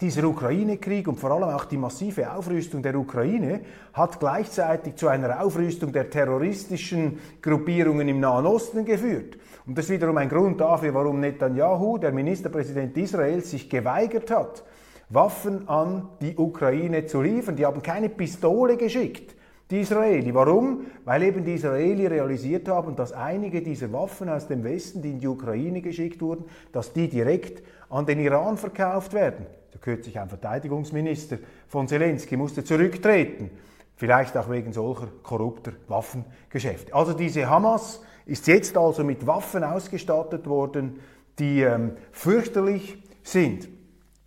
dieser 0.00 0.24
Ukraine-Krieg 0.24 1.08
und 1.08 1.18
vor 1.18 1.30
allem 1.30 1.44
auch 1.54 1.64
die 1.64 1.76
massive 1.76 2.32
Aufrüstung 2.32 2.82
der 2.82 2.96
Ukraine 2.96 3.60
hat 3.92 4.20
gleichzeitig 4.20 4.96
zu 4.96 5.08
einer 5.08 5.42
Aufrüstung 5.42 5.92
der 5.92 6.10
terroristischen 6.10 7.18
Gruppierungen 7.40 8.06
im 8.08 8.20
Nahen 8.20 8.46
Osten 8.46 8.84
geführt. 8.84 9.38
Und 9.66 9.78
das 9.78 9.86
ist 9.86 9.92
wiederum 9.92 10.16
ein 10.18 10.28
Grund 10.28 10.60
dafür, 10.60 10.92
warum 10.94 11.20
Netanyahu, 11.20 11.98
der 11.98 12.12
Ministerpräsident 12.12 12.96
Israels, 12.96 13.50
sich 13.50 13.70
geweigert 13.70 14.30
hat, 14.30 14.64
Waffen 15.08 15.68
an 15.68 16.08
die 16.20 16.36
Ukraine 16.36 17.06
zu 17.06 17.22
liefern. 17.22 17.56
Die 17.56 17.64
haben 17.64 17.82
keine 17.82 18.08
Pistole 18.08 18.76
geschickt. 18.76 19.36
die 19.70 19.80
Israeli. 19.80 20.32
Warum? 20.32 20.86
Weil 21.04 21.24
eben 21.24 21.44
die 21.44 21.54
Israeli 21.54 22.06
realisiert 22.06 22.68
haben, 22.68 22.94
dass 22.94 23.12
einige 23.12 23.62
dieser 23.62 23.92
Waffen 23.92 24.28
aus 24.28 24.46
dem 24.46 24.62
Westen, 24.62 25.02
die 25.02 25.10
in 25.10 25.20
die 25.20 25.26
Ukraine 25.26 25.80
geschickt 25.80 26.22
wurden, 26.22 26.44
dass 26.72 26.92
die 26.92 27.08
direkt 27.08 27.62
an 27.88 28.06
den 28.06 28.20
Iran 28.20 28.56
verkauft 28.56 29.12
werden. 29.12 29.46
Da 29.76 29.82
kürzlich 29.82 30.18
ein 30.18 30.30
Verteidigungsminister 30.30 31.36
von 31.68 31.86
Zelensky 31.86 32.38
musste 32.38 32.64
zurücktreten, 32.64 33.50
vielleicht 33.94 34.34
auch 34.38 34.50
wegen 34.50 34.72
solcher 34.72 35.08
korrupter 35.22 35.72
Waffengeschäfte. 35.86 36.94
Also 36.94 37.12
diese 37.12 37.50
Hamas 37.50 38.00
ist 38.24 38.46
jetzt 38.46 38.78
also 38.78 39.04
mit 39.04 39.26
Waffen 39.26 39.62
ausgestattet 39.64 40.46
worden, 40.46 41.00
die 41.38 41.60
ähm, 41.60 41.92
fürchterlich 42.10 43.02
sind. 43.22 43.68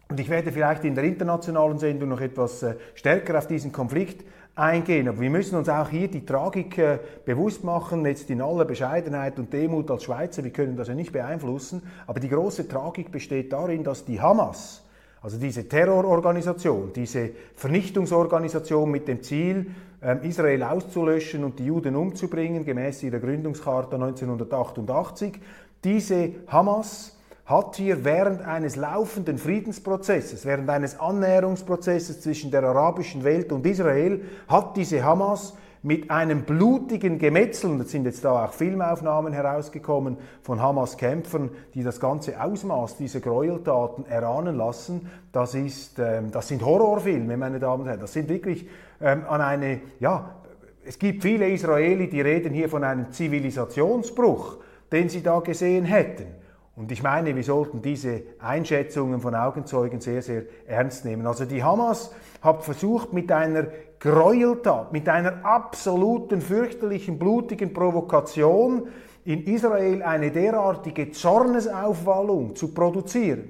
Und 0.08 0.20
ich 0.20 0.30
werde 0.30 0.52
vielleicht 0.52 0.84
in 0.84 0.94
der 0.94 1.04
internationalen 1.04 1.80
Sendung 1.80 2.10
noch 2.10 2.22
etwas 2.22 2.62
äh, 2.62 2.76
stärker 2.94 3.36
auf 3.36 3.48
diesen 3.48 3.72
Konflikt 3.72 4.24
eingehen. 4.54 5.08
Aber 5.08 5.20
wir 5.20 5.32
müssen 5.32 5.58
uns 5.58 5.68
auch 5.68 5.90
hier 5.90 6.10
die 6.10 6.28
Tragik 6.28 6.78
äh, 6.78 7.00
bewusst 7.26 7.64
machen, 7.64 8.06
jetzt 8.06 8.30
in 8.30 8.44
aller 8.44 8.66
Bescheidenheit 8.66 9.40
und 9.40 9.52
Demut 9.52 9.90
als 9.90 10.04
Schweizer, 10.04 10.44
wir 10.44 10.52
können 10.52 10.78
das 10.78 10.90
ja 10.90 10.94
nicht 10.94 11.12
beeinflussen, 11.12 11.82
aber 12.06 12.20
die 12.20 12.30
große 12.30 12.68
Tragik 12.68 13.12
besteht 13.12 13.52
darin, 13.52 13.84
dass 13.84 14.06
die 14.06 14.22
Hamas, 14.22 14.84
also 15.22 15.38
diese 15.38 15.68
Terrororganisation, 15.68 16.92
diese 16.96 17.32
Vernichtungsorganisation 17.56 18.90
mit 18.90 19.08
dem 19.08 19.22
Ziel, 19.22 19.68
ähm, 20.02 20.20
Israel 20.24 20.64
auszulöschen 20.64 21.44
und 21.44 21.60
die 21.60 21.66
Juden 21.66 21.96
umzubringen, 21.96 22.64
gemäß 22.64 23.04
ihrer 23.04 23.20
Gründungscharta 23.20 23.98
1988, 23.98 25.40
diese 25.84 26.32
Hamas 26.48 27.18
hat 27.46 27.76
hier 27.76 28.06
während 28.06 28.42
eines 28.42 28.76
laufenden 28.76 29.38
Friedensprozesses, 29.38 30.46
während 30.46 30.70
eines 30.70 31.00
Annäherungsprozesses 31.00 32.22
zwischen 32.22 32.52
der 32.52 32.64
arabischen 32.64 33.24
Welt 33.24 33.52
und 33.52 33.66
Israel, 33.66 34.22
hat 34.48 34.78
diese 34.78 35.04
Hamas 35.04 35.56
mit 35.82 36.12
einem 36.12 36.44
blutigen 36.44 37.20
Gemetzel, 37.20 37.72
und 37.72 37.82
es 37.82 37.92
sind 37.92 38.06
jetzt 38.06 38.26
da 38.26 38.46
auch 38.46 38.54
Filmaufnahmen 38.54 39.32
herausgekommen 39.32 40.18
von 40.42 40.62
Hamas-Kämpfern, 40.62 41.52
die 41.74 41.84
das 41.84 42.00
ganze 42.00 42.42
Ausmaß 42.42 42.98
dieser 42.98 43.22
Gräueltaten 43.22 44.06
erahnen 44.06 44.56
lassen, 44.56 45.10
das, 45.32 45.56
ist, 45.56 46.00
ähm, 46.00 46.32
das 46.32 46.50
sind 46.50 46.66
Horrorfilme, 46.66 47.38
meine 47.38 47.60
Damen 47.60 47.84
und 47.84 47.88
Herren, 47.88 48.02
das 48.02 48.14
sind 48.14 48.28
wirklich 48.28 48.68
ähm, 49.02 49.24
an 49.30 49.42
eine, 49.42 49.82
ja, 50.00 50.36
es 50.86 50.98
gibt 51.00 51.22
viele 51.22 51.48
Israeli, 51.50 52.10
die 52.10 52.22
reden 52.22 52.54
hier 52.54 52.68
von 52.68 52.84
einem 52.84 53.12
Zivilisationsbruch, 53.12 54.58
den 54.92 55.08
sie 55.08 55.22
da 55.22 55.40
gesehen 55.40 55.86
hätten. 55.86 56.26
Und 56.76 56.92
ich 56.92 57.04
meine, 57.04 57.36
wir 57.36 57.44
sollten 57.44 57.82
diese 57.82 58.24
Einschätzungen 58.40 59.20
von 59.20 59.36
Augenzeugen 59.36 60.00
sehr, 60.00 60.22
sehr 60.22 60.44
ernst 60.66 61.04
nehmen. 61.04 61.28
Also 61.28 61.44
die 61.44 61.62
Hamas 61.62 62.12
hat 62.42 62.64
versucht, 62.64 63.12
mit 63.12 63.32
einer 63.32 63.68
Gräueltat, 64.00 64.94
mit 64.94 65.10
einer 65.10 65.46
absoluten, 65.46 66.42
fürchterlichen, 66.42 67.20
blutigen 67.20 67.74
Provokation 67.74 68.88
in 69.26 69.44
Israel 69.46 70.02
eine 70.04 70.32
derartige 70.32 71.12
Zornesaufwallung 71.12 72.56
zu 72.56 72.74
produzieren, 72.74 73.50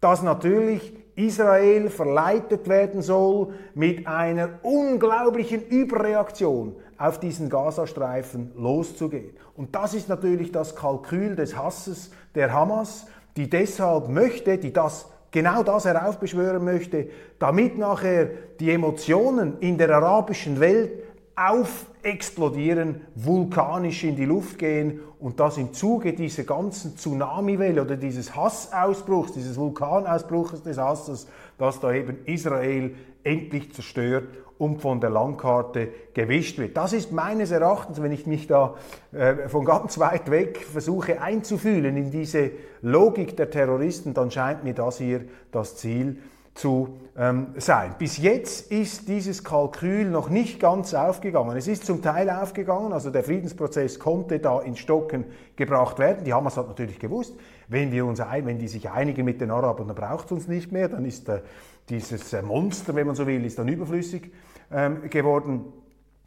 dass 0.00 0.22
natürlich 0.22 0.94
Israel 1.16 1.88
verleitet 1.88 2.68
werden 2.68 3.00
soll, 3.00 3.54
mit 3.74 4.06
einer 4.06 4.50
unglaublichen 4.62 5.66
Überreaktion 5.66 6.76
auf 6.98 7.18
diesen 7.18 7.48
Gazastreifen 7.48 8.52
loszugehen. 8.54 9.30
Und 9.56 9.74
das 9.74 9.94
ist 9.94 10.10
natürlich 10.10 10.52
das 10.52 10.76
Kalkül 10.76 11.34
des 11.34 11.56
Hasses 11.56 12.10
der 12.34 12.52
Hamas, 12.52 13.06
die 13.36 13.48
deshalb 13.48 14.08
möchte, 14.08 14.58
die 14.58 14.74
das 14.74 15.08
genau 15.36 15.62
das 15.62 15.84
heraufbeschwören 15.84 16.64
möchte, 16.64 17.08
damit 17.38 17.76
nachher 17.76 18.30
die 18.58 18.70
Emotionen 18.70 19.58
in 19.60 19.76
der 19.76 19.90
arabischen 19.90 20.60
Welt 20.60 20.92
aufexplodieren, 21.34 23.02
vulkanisch 23.14 24.02
in 24.04 24.16
die 24.16 24.24
Luft 24.24 24.58
gehen 24.58 25.00
und 25.20 25.38
dass 25.38 25.58
im 25.58 25.74
Zuge 25.74 26.14
dieser 26.14 26.44
ganzen 26.44 26.96
Tsunamiwelle 26.96 27.82
oder 27.82 27.98
dieses 27.98 28.34
Hassausbruchs, 28.34 29.32
dieses 29.32 29.58
Vulkanausbruchs 29.58 30.62
des 30.62 30.78
Hasses, 30.78 31.28
dass 31.58 31.80
da 31.80 31.92
eben 31.92 32.24
Israel 32.24 32.94
endlich 33.22 33.74
zerstört 33.74 34.28
und 34.58 34.80
von 34.80 35.00
der 35.00 35.10
Landkarte 35.10 35.88
gewischt 36.14 36.58
wird. 36.58 36.76
Das 36.76 36.92
ist 36.92 37.12
meines 37.12 37.50
Erachtens, 37.50 38.02
wenn 38.02 38.12
ich 38.12 38.26
mich 38.26 38.46
da 38.46 38.74
äh, 39.12 39.48
von 39.48 39.64
ganz 39.64 39.98
weit 39.98 40.30
weg 40.30 40.58
versuche 40.58 41.20
einzufühlen 41.20 41.96
in 41.96 42.10
diese 42.10 42.50
Logik 42.82 43.36
der 43.36 43.50
Terroristen, 43.50 44.14
dann 44.14 44.30
scheint 44.30 44.64
mir 44.64 44.74
das 44.74 44.98
hier 44.98 45.22
das 45.52 45.76
Ziel 45.76 46.18
zu 46.56 46.96
ähm, 47.16 47.48
sein. 47.58 47.94
Bis 47.98 48.18
jetzt 48.18 48.72
ist 48.72 49.08
dieses 49.08 49.44
Kalkül 49.44 50.06
noch 50.06 50.30
nicht 50.30 50.58
ganz 50.58 50.94
aufgegangen. 50.94 51.56
Es 51.56 51.68
ist 51.68 51.84
zum 51.84 52.02
Teil 52.02 52.30
aufgegangen, 52.30 52.92
also 52.92 53.10
der 53.10 53.24
Friedensprozess 53.24 53.98
konnte 53.98 54.38
da 54.38 54.60
ins 54.60 54.78
Stocken 54.78 55.24
gebracht 55.54 55.98
werden. 55.98 56.24
Die 56.24 56.32
Hamas 56.32 56.56
hat 56.56 56.68
natürlich 56.68 56.98
gewusst, 56.98 57.34
wenn, 57.68 57.92
wir 57.92 58.06
uns 58.06 58.20
ein, 58.20 58.46
wenn 58.46 58.58
die 58.58 58.68
sich 58.68 58.90
einigen 58.90 59.24
mit 59.24 59.40
den 59.40 59.50
Arabern, 59.50 59.88
dann 59.88 59.96
braucht 59.96 60.26
es 60.26 60.32
uns 60.32 60.48
nicht 60.48 60.72
mehr, 60.72 60.88
dann 60.88 61.04
ist 61.04 61.28
äh, 61.28 61.40
dieses 61.88 62.32
äh, 62.32 62.42
Monster, 62.42 62.94
wenn 62.94 63.06
man 63.06 63.16
so 63.16 63.26
will, 63.26 63.44
ist 63.44 63.58
dann 63.58 63.68
überflüssig 63.68 64.32
ähm, 64.70 65.08
geworden. 65.10 65.72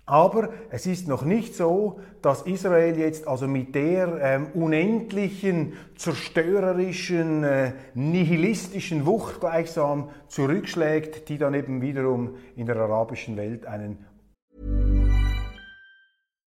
Aber 0.10 0.50
es 0.72 0.88
ist 0.88 1.08
noch 1.08 1.24
nicht 1.24 1.56
so, 1.56 2.00
dass 2.24 2.42
Israel 2.42 2.98
jetzt 2.98 3.28
also 3.28 3.48
mit 3.48 3.75
der 3.75 4.20
ähm, 4.20 4.48
unendlichen, 4.56 5.74
zerstörerischen, 5.98 7.44
äh, 7.44 7.74
nihilistischen 7.94 9.06
Wucht 9.06 9.39
gleichsam 9.39 10.10
zurückschlägt, 10.28 11.30
die 11.30 11.38
dann 11.38 11.54
eben 11.54 11.84
wiederum 11.84 12.38
in 12.56 12.66
der 12.66 12.78
arabischen 12.78 13.38
Welt 13.38 13.68
einen 13.68 14.04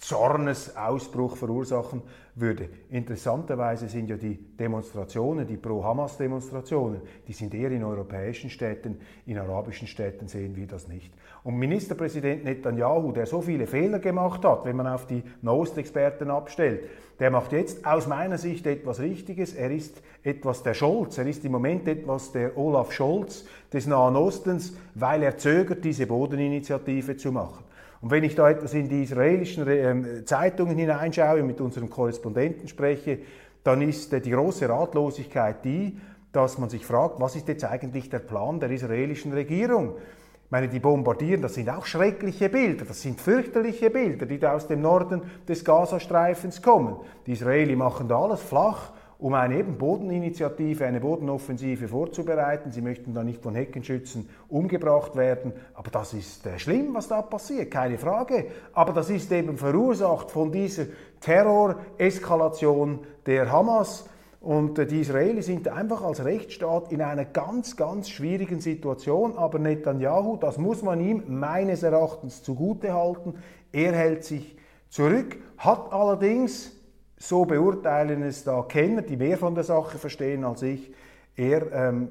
Zornesausbruch 0.00 1.36
verursachen 1.36 2.00
würde. 2.34 2.70
Interessanterweise 2.88 3.86
sind 3.86 4.08
ja 4.08 4.16
die 4.16 4.34
Demonstrationen, 4.34 5.46
die 5.46 5.58
Pro-Hamas-Demonstrationen, 5.58 7.02
die 7.28 7.34
sind 7.34 7.52
eher 7.54 7.70
in 7.70 7.84
europäischen 7.84 8.48
Städten, 8.48 8.98
in 9.26 9.38
arabischen 9.38 9.86
Städten 9.86 10.26
sehen 10.26 10.56
wir 10.56 10.66
das 10.66 10.88
nicht. 10.88 11.12
Und 11.44 11.58
Ministerpräsident 11.58 12.44
Netanyahu, 12.44 13.12
der 13.12 13.26
so 13.26 13.42
viele 13.42 13.66
Fehler 13.66 13.98
gemacht 13.98 14.42
hat, 14.44 14.64
wenn 14.64 14.76
man 14.76 14.86
auf 14.86 15.06
die 15.06 15.22
Nahost-Experten 15.42 16.30
abstellt, 16.30 16.84
der 17.18 17.30
macht 17.30 17.52
jetzt 17.52 17.84
aus 17.84 18.06
meiner 18.06 18.38
Sicht 18.38 18.66
etwas 18.66 19.00
Richtiges. 19.00 19.52
Er 19.52 19.70
ist 19.70 20.02
etwas 20.22 20.62
der 20.62 20.72
Scholz, 20.72 21.18
er 21.18 21.26
ist 21.26 21.44
im 21.44 21.52
Moment 21.52 21.86
etwas 21.86 22.32
der 22.32 22.56
Olaf 22.56 22.92
Scholz 22.92 23.44
des 23.70 23.86
Nahen 23.86 24.16
Ostens, 24.16 24.74
weil 24.94 25.22
er 25.22 25.36
zögert, 25.36 25.84
diese 25.84 26.06
Bodeninitiative 26.06 27.18
zu 27.18 27.32
machen. 27.32 27.64
Und 28.00 28.10
wenn 28.10 28.24
ich 28.24 28.34
da 28.34 28.48
etwas 28.48 28.72
in 28.74 28.88
die 28.88 29.02
israelischen 29.02 29.68
ähm, 29.68 30.26
Zeitungen 30.26 30.76
hineinschaue 30.76 31.42
mit 31.42 31.60
unseren 31.60 31.90
Korrespondenten 31.90 32.66
spreche, 32.66 33.18
dann 33.62 33.82
ist 33.82 34.12
äh, 34.12 34.20
die 34.20 34.30
große 34.30 34.68
Ratlosigkeit 34.68 35.64
die, 35.64 35.98
dass 36.32 36.58
man 36.58 36.70
sich 36.70 36.86
fragt, 36.86 37.20
was 37.20 37.36
ist 37.36 37.48
jetzt 37.48 37.64
eigentlich 37.64 38.08
der 38.08 38.20
Plan 38.20 38.60
der 38.60 38.70
israelischen 38.70 39.32
Regierung? 39.32 39.96
Ich 40.44 40.50
meine, 40.50 40.68
die 40.68 40.80
bombardieren, 40.80 41.42
das 41.42 41.54
sind 41.54 41.68
auch 41.68 41.86
schreckliche 41.86 42.48
Bilder, 42.48 42.84
das 42.84 43.02
sind 43.02 43.20
fürchterliche 43.20 43.90
Bilder, 43.90 44.26
die 44.26 44.38
da 44.38 44.54
aus 44.54 44.66
dem 44.66 44.80
Norden 44.80 45.22
des 45.46 45.64
Gazastreifens 45.64 46.62
kommen. 46.62 46.96
Die 47.26 47.32
Israeli 47.32 47.76
machen 47.76 48.08
da 48.08 48.18
alles 48.20 48.40
flach 48.40 48.92
um 49.20 49.34
eine 49.34 49.58
eben 49.58 49.76
Bodeninitiative, 49.76 50.86
eine 50.86 51.00
Bodenoffensive 51.00 51.88
vorzubereiten. 51.88 52.72
Sie 52.72 52.80
möchten 52.80 53.12
da 53.12 53.22
nicht 53.22 53.42
von 53.42 53.54
Heckenschützen 53.54 54.28
umgebracht 54.48 55.14
werden. 55.14 55.52
Aber 55.74 55.90
das 55.90 56.14
ist 56.14 56.46
äh, 56.46 56.58
schlimm, 56.58 56.94
was 56.94 57.08
da 57.08 57.20
passiert, 57.20 57.70
keine 57.70 57.98
Frage. 57.98 58.46
Aber 58.72 58.94
das 58.94 59.10
ist 59.10 59.30
eben 59.30 59.58
verursacht 59.58 60.30
von 60.30 60.50
dieser 60.50 60.86
Terroreskalation 61.20 63.00
der 63.26 63.52
Hamas. 63.52 64.06
Und 64.40 64.78
äh, 64.78 64.86
die 64.86 65.00
Israelis 65.00 65.46
sind 65.46 65.68
einfach 65.68 66.02
als 66.02 66.24
Rechtsstaat 66.24 66.90
in 66.90 67.02
einer 67.02 67.26
ganz, 67.26 67.76
ganz 67.76 68.08
schwierigen 68.08 68.60
Situation. 68.60 69.36
Aber 69.36 69.58
Netanyahu, 69.58 70.38
das 70.38 70.56
muss 70.56 70.82
man 70.82 70.98
ihm 70.98 71.24
meines 71.28 71.82
Erachtens 71.82 72.42
zugutehalten, 72.42 73.34
er 73.70 73.92
hält 73.92 74.24
sich 74.24 74.56
zurück, 74.88 75.36
hat 75.58 75.92
allerdings, 75.92 76.72
so 77.20 77.44
beurteilen 77.44 78.22
es 78.22 78.44
da 78.44 78.62
Kenner, 78.62 79.02
die 79.02 79.16
mehr 79.16 79.36
von 79.36 79.54
der 79.54 79.62
Sache 79.62 79.98
verstehen 79.98 80.42
als 80.42 80.62
ich, 80.62 80.90
er 81.36 81.70
ähm, 81.72 82.08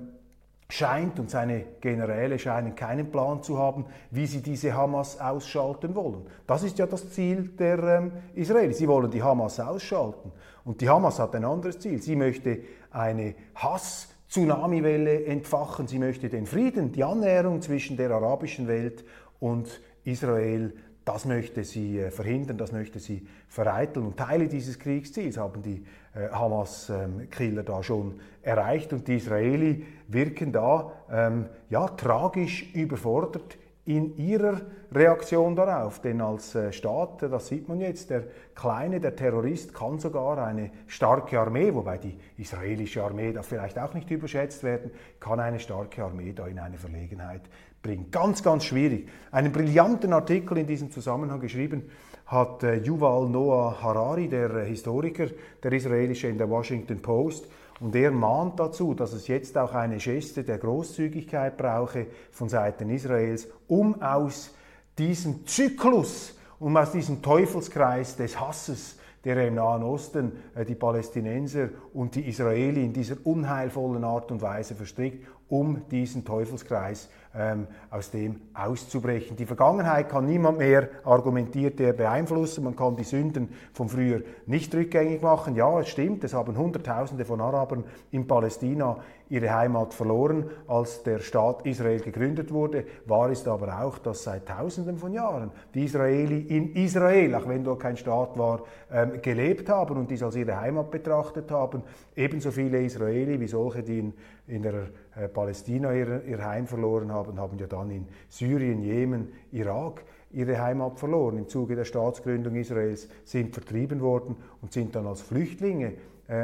scheint 0.70 1.20
und 1.20 1.32
seine 1.32 1.66
Generäle 1.82 2.38
scheinen 2.38 2.76
keinen 2.76 3.12
Plan 3.12 3.42
zu 3.42 3.58
haben, 3.58 3.86
wie 4.12 4.28
sie 4.28 4.42
diese 4.42 4.74
Hamas 4.74 5.20
ausschalten 5.20 5.96
wollen. 5.96 6.28
Das 6.46 6.62
ist 6.62 6.78
ja 6.78 6.86
das 6.86 7.12
Ziel 7.12 7.50
der 7.58 7.80
ähm, 7.80 8.12
Israelis. 8.36 8.78
Sie 8.78 8.88
wollen 8.88 9.10
die 9.10 9.24
Hamas 9.24 9.60
ausschalten. 9.60 10.32
Und 10.64 10.80
die 10.82 10.88
Hamas 10.88 11.18
hat 11.18 11.36
ein 11.36 11.44
anderes 11.44 11.80
Ziel. 11.80 12.00
Sie 12.02 12.16
möchte 12.16 12.60
eine 12.92 13.34
Hass-Tsunami-Welle 13.56 15.26
entfachen. 15.26 15.88
Sie 15.88 15.98
möchte 15.98 16.30
den 16.30 16.46
Frieden, 16.46 16.92
die 16.92 17.04
Annäherung 17.04 17.64
zwischen 17.64 17.98
der 17.98 18.12
arabischen 18.12 18.68
Welt 18.68 19.04
und 19.40 19.82
Israel 20.04 20.74
das 21.10 21.26
möchte 21.26 21.64
sie 21.64 21.98
äh, 21.98 22.12
verhindern, 22.12 22.60
das 22.60 22.72
möchte 22.72 23.00
sie 23.00 23.26
vereiteln. 23.48 24.06
Und 24.06 24.18
Teile 24.18 24.48
dieses 24.48 24.78
Kriegsziels 24.78 25.38
haben 25.38 25.64
die 25.64 25.84
äh, 26.14 26.30
Hamas-Killer 26.30 27.64
da 27.64 27.82
schon 27.82 28.20
erreicht. 28.44 28.94
Und 28.94 29.08
die 29.08 29.16
Israeli 29.16 29.88
wirken 30.08 30.52
da 30.52 30.92
ähm, 31.12 31.48
ja, 31.72 31.88
tragisch 31.88 32.72
überfordert 32.76 33.58
in 33.90 34.16
ihrer 34.18 34.62
Reaktion 34.92 35.56
darauf. 35.56 36.00
Denn 36.00 36.22
als 36.22 36.54
äh, 36.54 36.72
Staat, 36.72 37.24
das 37.24 37.48
sieht 37.48 37.68
man 37.68 37.82
jetzt, 37.82 38.12
der 38.12 38.26
Kleine, 38.54 39.00
der 39.00 39.16
Terrorist 39.16 39.74
kann 39.74 39.98
sogar 39.98 40.38
eine 40.38 40.70
starke 40.86 41.40
Armee, 41.40 41.74
wobei 41.74 41.98
die 41.98 42.16
israelische 42.38 43.04
Armee 43.04 43.34
darf 43.34 43.48
vielleicht 43.48 43.80
auch 43.80 43.96
nicht 43.96 44.12
überschätzt 44.12 44.62
werden, 44.62 44.92
kann 45.20 45.40
eine 45.40 45.60
starke 45.60 46.04
Armee 46.04 46.34
da 46.34 46.46
in 46.46 46.60
eine 46.60 46.78
Verlegenheit 46.78 47.42
bringt. 47.82 48.12
Ganz, 48.12 48.44
ganz 48.44 48.66
schwierig. 48.66 49.10
Einen 49.32 49.52
brillanten 49.52 50.14
Artikel 50.14 50.60
in 50.60 50.68
diesem 50.68 50.92
Zusammenhang 50.92 51.40
geschrieben 51.40 51.90
hat 52.28 52.62
äh, 52.62 52.76
Yuval 52.76 53.28
Noah 53.28 53.82
Harari, 53.82 54.28
der 54.28 54.52
äh, 54.52 54.66
Historiker, 54.68 55.26
der 55.64 55.74
israelische 55.74 56.28
in 56.28 56.38
der 56.38 56.48
Washington 56.48 57.02
Post. 57.02 57.48
Und 57.80 57.96
er 57.96 58.12
mahnt 58.12 58.60
dazu, 58.60 58.94
dass 58.94 59.14
es 59.14 59.28
jetzt 59.28 59.58
auch 59.58 59.74
eine 59.74 59.98
Geste 59.98 60.44
der 60.44 60.58
Großzügigkeit 60.58 61.58
brauche 61.58 62.08
von 62.32 62.50
Seiten 62.50 62.90
Israels, 62.90 63.48
um 63.68 64.02
aus 64.02 64.54
diesem 64.98 65.48
Zyklus, 65.48 66.38
um 66.60 66.76
aus 66.76 66.92
diesem 66.92 67.22
Teufelskreis 67.22 68.18
des 68.18 68.40
Hasses, 68.40 68.99
der 69.26 69.48
im 69.48 69.56
Nahen 69.56 69.84
Osten 69.84 70.32
äh, 70.56 70.66
die 70.66 70.76
Palästinenser 70.76 71.70
und 71.94 72.16
die 72.16 72.28
Israeli 72.28 72.84
in 72.86 72.94
dieser 72.94 73.16
unheilvollen 73.24 74.04
Art 74.04 74.32
und 74.32 74.42
Weise 74.42 74.76
verstrickt, 74.76 75.28
um 75.50 75.82
diesen 75.90 76.24
Teufelskreis 76.24 77.10
ähm, 77.36 77.68
aus 77.90 78.12
dem 78.12 78.42
auszubrechen. 78.54 79.36
Die 79.36 79.46
Vergangenheit 79.46 80.10
kann 80.10 80.26
niemand 80.26 80.60
mehr, 80.60 80.90
argumentiert 81.04 81.80
er, 81.80 81.94
beeinflussen. 81.94 82.64
Man 82.64 82.76
kann 82.76 82.96
die 82.96 83.04
Sünden 83.04 83.50
von 83.74 83.90
früher 83.90 84.22
nicht 84.46 84.74
rückgängig 84.74 85.22
machen. 85.22 85.56
Ja, 85.56 85.80
es 85.80 85.90
stimmt, 85.90 86.24
es 86.24 86.34
haben 86.34 86.58
Hunderttausende 86.58 87.26
von 87.26 87.42
Arabern 87.42 87.84
in 88.12 88.28
Palästina 88.28 88.98
ihre 89.30 89.54
Heimat 89.54 89.94
verloren, 89.94 90.50
als 90.68 91.04
der 91.04 91.20
Staat 91.20 91.66
Israel 91.66 92.00
gegründet 92.00 92.52
wurde. 92.52 92.86
Wahr 93.06 93.30
ist 93.30 93.48
aber 93.48 93.82
auch, 93.82 94.00
dass 94.00 94.24
seit 94.24 94.48
Tausenden 94.48 94.98
von 94.98 95.14
Jahren 95.14 95.52
die 95.74 95.86
Israeli 95.86 96.42
in 96.42 96.74
Israel, 96.76 97.36
auch 97.36 97.48
wenn 97.48 97.64
dort 97.64 97.80
kein 97.80 97.98
Staat 97.98 98.38
war, 98.38 98.64
ähm, 98.92 99.22
gelebt 99.22 99.70
haben 99.70 99.98
und 99.98 100.10
dies 100.10 100.24
als 100.24 100.36
ihre 100.36 100.60
Heimat 100.60 100.92
betrachtet 100.92 101.52
haben. 101.52 101.84
Ebenso 102.16 102.52
viele 102.52 102.82
Israeli 102.82 103.40
wie 103.40 103.48
solche, 103.48 103.84
die 103.84 104.00
in, 104.00 104.14
in 104.48 104.64
der 104.64 104.88
äh, 105.16 105.28
Palästina 105.28 105.94
ihr, 105.94 106.24
ihr 106.26 106.44
Heim 106.44 106.68
verloren 106.68 107.12
haben, 107.12 107.40
haben 107.40 107.58
ja 107.60 107.68
dann 107.68 107.92
in 107.92 108.08
Syrien, 108.30 108.82
Jemen, 108.82 109.30
Irak 109.52 110.04
ihre 110.32 110.62
Heimat 110.62 111.00
verloren. 111.00 111.38
Im 111.38 111.48
Zuge 111.48 111.76
der 111.76 111.86
Staatsgründung 111.86 112.56
Israels 112.56 113.08
sind 113.24 113.54
vertrieben 113.54 114.02
worden 114.02 114.36
und 114.62 114.72
sind 114.72 114.96
dann 114.96 115.08
als 115.08 115.22
Flüchtlinge 115.22 115.94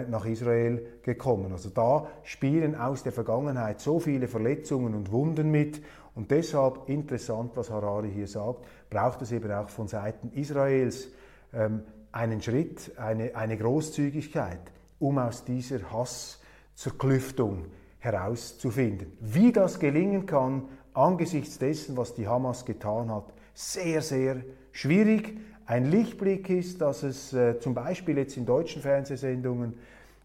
nach 0.09 0.25
Israel 0.25 0.85
gekommen. 1.03 1.51
Also 1.51 1.69
da 1.69 2.07
spielen 2.23 2.75
aus 2.75 3.03
der 3.03 3.11
Vergangenheit 3.11 3.79
so 3.79 3.99
viele 3.99 4.27
Verletzungen 4.27 4.95
und 4.95 5.11
Wunden 5.11 5.51
mit. 5.51 5.81
Und 6.15 6.31
deshalb 6.31 6.89
interessant, 6.89 7.51
was 7.55 7.69
Harari 7.69 8.11
hier 8.11 8.27
sagt, 8.27 8.65
braucht 8.89 9.21
es 9.21 9.31
eben 9.31 9.51
auch 9.51 9.69
von 9.69 9.87
Seiten 9.87 10.31
Israels 10.33 11.09
ähm, 11.53 11.83
einen 12.11 12.41
Schritt, 12.41 12.93
eine, 12.97 13.35
eine 13.35 13.57
Großzügigkeit, 13.57 14.61
um 14.99 15.19
aus 15.19 15.43
dieser 15.43 15.91
Hasszerklüftung 15.91 17.65
herauszufinden. 17.99 19.11
Wie 19.19 19.51
das 19.51 19.79
gelingen 19.79 20.25
kann, 20.25 20.69
angesichts 20.93 21.59
dessen, 21.59 21.97
was 21.97 22.15
die 22.15 22.27
Hamas 22.27 22.65
getan 22.65 23.13
hat, 23.13 23.33
sehr, 23.53 24.01
sehr 24.01 24.37
schwierig. 24.71 25.37
Ein 25.67 25.89
Lichtblick 25.89 26.47
ist, 26.51 26.79
dass 26.81 27.01
es 27.01 27.33
äh, 27.33 27.59
zum 27.59 27.73
Beispiel 27.73 28.19
jetzt 28.19 28.37
in 28.37 28.45
deutschen 28.45 28.83
Fernsehsendungen 28.83 29.73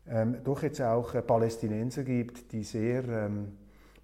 ähm, 0.07 0.37
doch 0.44 0.62
jetzt 0.62 0.83
auch 0.83 1.14
äh, 1.14 1.22
Palästinenser 1.22 2.03
gibt, 2.03 2.53
die 2.53 2.62
sehr 2.62 3.05
ähm, 3.09 3.53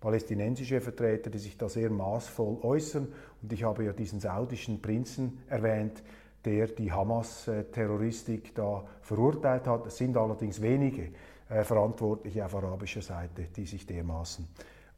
palästinensische 0.00 0.80
Vertreter, 0.80 1.28
die 1.28 1.38
sich 1.38 1.58
da 1.58 1.68
sehr 1.68 1.90
maßvoll 1.90 2.60
äußern. 2.62 3.08
Und 3.42 3.52
ich 3.52 3.64
habe 3.64 3.84
ja 3.84 3.92
diesen 3.92 4.18
saudischen 4.18 4.80
Prinzen 4.80 5.42
erwähnt, 5.48 6.02
der 6.42 6.68
die 6.68 6.90
Hamas-Terroristik 6.90 8.54
da 8.54 8.84
verurteilt 9.02 9.66
hat. 9.66 9.86
Es 9.86 9.98
sind 9.98 10.16
allerdings 10.16 10.62
wenige 10.62 11.10
äh, 11.50 11.64
Verantwortliche 11.64 12.46
auf 12.46 12.54
arabischer 12.54 13.02
Seite, 13.02 13.48
die 13.54 13.66
sich 13.66 13.84
dermaßen 13.84 14.48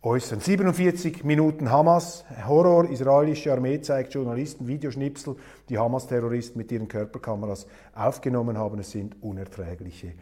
äußern. 0.02 0.40
47 0.40 1.24
Minuten 1.24 1.70
Hamas, 1.70 2.24
Horror, 2.46 2.88
israelische 2.88 3.52
Armee 3.52 3.80
zeigt 3.80 4.14
Journalisten 4.14 4.68
Videoschnipsel, 4.68 5.36
die 5.68 5.78
Hamas-Terroristen 5.78 6.58
mit 6.58 6.70
ihren 6.70 6.88
Körperkameras 6.88 7.66
aufgenommen 7.94 8.56
haben. 8.56 8.78
Es 8.78 8.92
sind 8.92 9.16
unerträgliche 9.22 10.12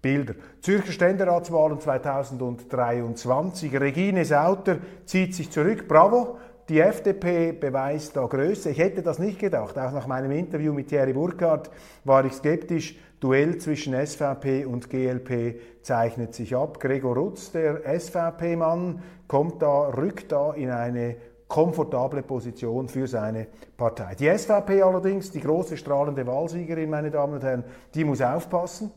Bilder. 0.00 0.34
Zürcher 0.60 0.92
Ständeratswahlen 0.92 1.80
2023. 1.80 3.80
Regine 3.80 4.24
Sauter 4.24 4.78
zieht 5.06 5.34
sich 5.34 5.50
zurück. 5.50 5.88
Bravo. 5.88 6.38
Die 6.70 6.80
FDP 6.80 7.52
beweist 7.52 8.16
da 8.16 8.24
Größe. 8.24 8.70
Ich 8.70 8.78
hätte 8.78 9.02
das 9.02 9.18
nicht 9.18 9.38
gedacht. 9.38 9.78
Auch 9.78 9.92
nach 9.92 10.06
meinem 10.06 10.30
Interview 10.30 10.72
mit 10.72 10.88
Thierry 10.88 11.12
Burkhardt 11.12 11.70
war 12.04 12.24
ich 12.24 12.32
skeptisch. 12.32 12.96
Duell 13.20 13.58
zwischen 13.58 13.94
SVP 13.94 14.64
und 14.64 14.88
GLP 14.88 15.60
zeichnet 15.82 16.34
sich 16.34 16.56
ab. 16.56 16.80
Gregor 16.80 17.16
Rutz, 17.16 17.52
der 17.52 17.82
SVP-Mann, 18.00 19.02
kommt 19.28 19.60
da, 19.60 19.88
rückt 19.88 20.32
da 20.32 20.54
in 20.54 20.70
eine 20.70 21.16
komfortable 21.48 22.22
Position 22.22 22.88
für 22.88 23.08
seine 23.08 23.46
Partei. 23.76 24.14
Die 24.14 24.34
SVP 24.34 24.80
allerdings, 24.80 25.30
die 25.30 25.40
große 25.40 25.76
strahlende 25.76 26.26
Wahlsiegerin, 26.26 26.88
meine 26.88 27.10
Damen 27.10 27.34
und 27.34 27.44
Herren, 27.44 27.64
die 27.94 28.04
muss 28.04 28.22
aufpassen. 28.22 28.90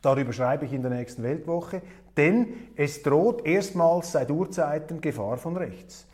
Darüber 0.00 0.32
schreibe 0.32 0.64
ich 0.64 0.72
in 0.72 0.80
der 0.80 0.90
nächsten 0.90 1.22
Weltwoche, 1.22 1.82
denn 2.16 2.48
es 2.76 3.02
droht 3.02 3.44
erstmals 3.46 4.12
seit 4.12 4.30
Urzeiten 4.30 5.02
Gefahr 5.02 5.36
von 5.36 5.56
rechts. 5.56 6.06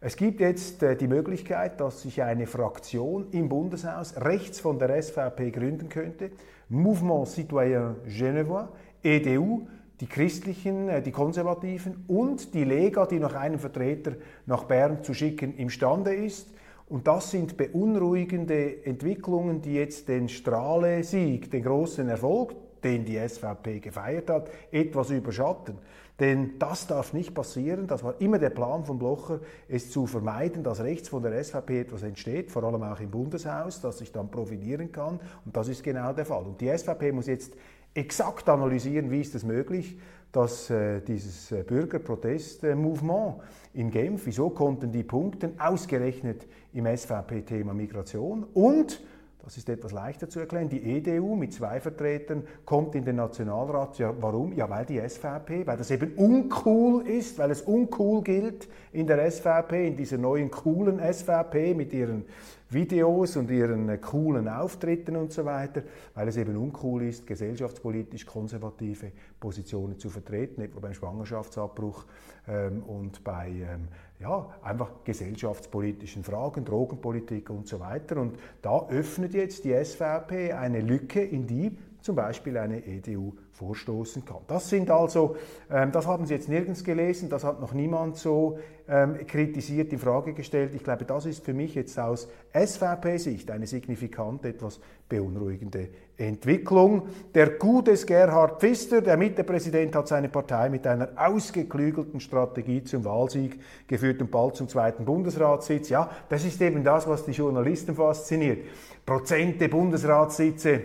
Es 0.00 0.14
gibt 0.14 0.38
jetzt 0.38 0.80
äh, 0.84 0.94
die 0.94 1.08
Möglichkeit, 1.08 1.80
dass 1.80 2.02
sich 2.02 2.22
eine 2.22 2.46
Fraktion 2.46 3.26
im 3.32 3.48
Bundeshaus 3.48 4.14
rechts 4.16 4.60
von 4.60 4.78
der 4.78 5.02
SVP 5.02 5.50
gründen 5.50 5.88
könnte. 5.88 6.30
Mouvement 6.68 7.26
Citoyen 7.26 7.96
Genevois, 8.06 8.68
EDU, 9.02 9.66
die 10.00 10.06
Christlichen, 10.06 10.88
äh, 10.88 11.02
die 11.02 11.10
Konservativen 11.10 12.04
und 12.06 12.54
die 12.54 12.62
Lega, 12.62 13.06
die 13.06 13.18
noch 13.18 13.34
einen 13.34 13.58
Vertreter 13.58 14.12
nach 14.46 14.64
Bern 14.64 15.02
zu 15.02 15.14
schicken 15.14 15.56
imstande 15.56 16.14
ist. 16.14 16.48
Und 16.88 17.08
das 17.08 17.32
sind 17.32 17.56
beunruhigende 17.56 18.86
Entwicklungen, 18.86 19.62
die 19.62 19.74
jetzt 19.74 20.06
den 20.06 20.28
Strahle-Sieg, 20.28 21.50
den 21.50 21.64
großen 21.64 22.08
Erfolg, 22.08 22.54
den 22.84 23.04
die 23.04 23.18
SVP 23.18 23.80
gefeiert 23.80 24.30
hat, 24.30 24.50
etwas 24.70 25.10
überschatten. 25.10 25.78
Denn 26.20 26.58
das 26.58 26.86
darf 26.88 27.12
nicht 27.12 27.32
passieren. 27.32 27.86
Das 27.86 28.02
war 28.02 28.20
immer 28.20 28.38
der 28.38 28.50
Plan 28.50 28.84
von 28.84 28.98
Blocher, 28.98 29.40
es 29.68 29.90
zu 29.90 30.06
vermeiden, 30.06 30.64
dass 30.64 30.80
rechts 30.80 31.08
von 31.08 31.22
der 31.22 31.42
SVP 31.42 31.80
etwas 31.80 32.02
entsteht, 32.02 32.50
vor 32.50 32.64
allem 32.64 32.82
auch 32.82 32.98
im 32.98 33.10
Bundeshaus, 33.10 33.80
das 33.80 33.98
sich 33.98 34.10
dann 34.10 34.30
profilieren 34.30 34.90
kann. 34.90 35.20
Und 35.44 35.56
das 35.56 35.68
ist 35.68 35.84
genau 35.84 36.12
der 36.12 36.26
Fall. 36.26 36.42
Und 36.42 36.60
die 36.60 36.76
SVP 36.76 37.12
muss 37.12 37.28
jetzt 37.28 37.54
exakt 37.94 38.48
analysieren, 38.48 39.10
wie 39.10 39.20
ist 39.20 39.34
es 39.34 39.44
möglich, 39.44 39.98
dass 40.32 40.70
äh, 40.70 41.00
dieses 41.00 41.52
äh, 41.52 41.62
Bürgerprotest-Movement 41.62 43.36
in 43.74 43.90
Genf, 43.90 44.26
wieso 44.26 44.50
konnten 44.50 44.92
die 44.92 45.02
punkten, 45.02 45.58
ausgerechnet 45.58 46.46
im 46.72 46.84
SVP-Thema 46.84 47.72
Migration 47.72 48.44
und 48.54 49.00
das 49.48 49.56
ist 49.56 49.70
etwas 49.70 49.92
leichter 49.92 50.28
zu 50.28 50.40
erklären. 50.40 50.68
Die 50.68 50.82
EDU 50.82 51.34
mit 51.34 51.54
zwei 51.54 51.80
Vertretern 51.80 52.42
kommt 52.66 52.94
in 52.94 53.06
den 53.06 53.16
Nationalrat. 53.16 53.98
Ja, 53.98 54.12
warum? 54.20 54.52
Ja, 54.52 54.68
weil 54.68 54.84
die 54.84 55.00
SVP, 55.00 55.66
weil 55.66 55.78
das 55.78 55.90
eben 55.90 56.12
uncool 56.16 57.08
ist, 57.08 57.38
weil 57.38 57.50
es 57.50 57.62
uncool 57.62 58.20
gilt 58.22 58.68
in 58.92 59.06
der 59.06 59.30
SVP, 59.30 59.88
in 59.88 59.96
dieser 59.96 60.18
neuen 60.18 60.50
coolen 60.50 61.00
SVP 61.00 61.72
mit 61.72 61.94
ihren 61.94 62.26
Videos 62.68 63.38
und 63.38 63.50
ihren 63.50 63.88
äh, 63.88 63.96
coolen 63.96 64.48
Auftritten 64.48 65.16
und 65.16 65.32
so 65.32 65.46
weiter, 65.46 65.82
weil 66.14 66.28
es 66.28 66.36
eben 66.36 66.54
uncool 66.54 67.04
ist, 67.04 67.26
gesellschaftspolitisch 67.26 68.26
konservative 68.26 69.12
Positionen 69.40 69.98
zu 69.98 70.10
vertreten, 70.10 70.60
etwa 70.60 70.80
beim 70.80 70.92
Schwangerschaftsabbruch 70.92 72.04
ähm, 72.46 72.82
und 72.82 73.24
bei 73.24 73.48
ähm, 73.48 73.88
ja, 74.20 74.48
einfach 74.62 75.04
gesellschaftspolitischen 75.04 76.24
Fragen, 76.24 76.64
Drogenpolitik 76.64 77.50
und 77.50 77.68
so 77.68 77.80
weiter. 77.80 78.16
Und 78.16 78.38
da 78.62 78.88
öffnet 78.88 79.34
jetzt 79.34 79.64
die 79.64 79.72
SVP 79.72 80.52
eine 80.52 80.80
Lücke, 80.80 81.22
in 81.22 81.46
die 81.46 81.76
zum 82.00 82.16
Beispiel 82.16 82.56
eine 82.58 82.84
EDU 82.84 83.34
vorstoßen 83.58 84.24
kann. 84.24 84.38
Das 84.46 84.70
sind 84.70 84.90
also, 84.90 85.36
ähm, 85.70 85.92
das 85.92 86.06
haben 86.06 86.26
Sie 86.26 86.34
jetzt 86.34 86.48
nirgends 86.48 86.84
gelesen, 86.84 87.28
das 87.28 87.44
hat 87.44 87.60
noch 87.60 87.72
niemand 87.72 88.16
so 88.16 88.58
ähm, 88.88 89.26
kritisiert, 89.26 89.92
in 89.92 89.98
Frage 89.98 90.32
gestellt. 90.32 90.74
Ich 90.74 90.84
glaube, 90.84 91.04
das 91.04 91.26
ist 91.26 91.44
für 91.44 91.52
mich 91.52 91.74
jetzt 91.74 91.98
aus 91.98 92.28
SVP-Sicht 92.54 93.50
eine 93.50 93.66
signifikant 93.66 94.44
etwas 94.44 94.80
beunruhigende 95.08 95.88
Entwicklung. 96.16 97.08
Der 97.34 97.50
Gutes 97.50 98.06
Gerhard 98.06 98.60
Pfister, 98.60 99.02
der 99.02 99.16
Mittepräsident, 99.16 99.94
hat 99.94 100.08
seine 100.08 100.28
Partei 100.28 100.68
mit 100.68 100.86
einer 100.86 101.10
ausgeklügelten 101.16 102.20
Strategie 102.20 102.82
zum 102.84 103.04
Wahlsieg 103.04 103.60
geführt 103.86 104.20
und 104.20 104.30
bald 104.30 104.56
zum 104.56 104.68
zweiten 104.68 105.04
Bundesratssitz. 105.04 105.88
Ja, 105.88 106.10
das 106.28 106.44
ist 106.44 106.60
eben 106.62 106.84
das, 106.84 107.08
was 107.08 107.24
die 107.24 107.32
Journalisten 107.32 107.94
fasziniert. 107.94 108.66
Prozente 109.04 109.68
Bundesratssitze 109.68 110.80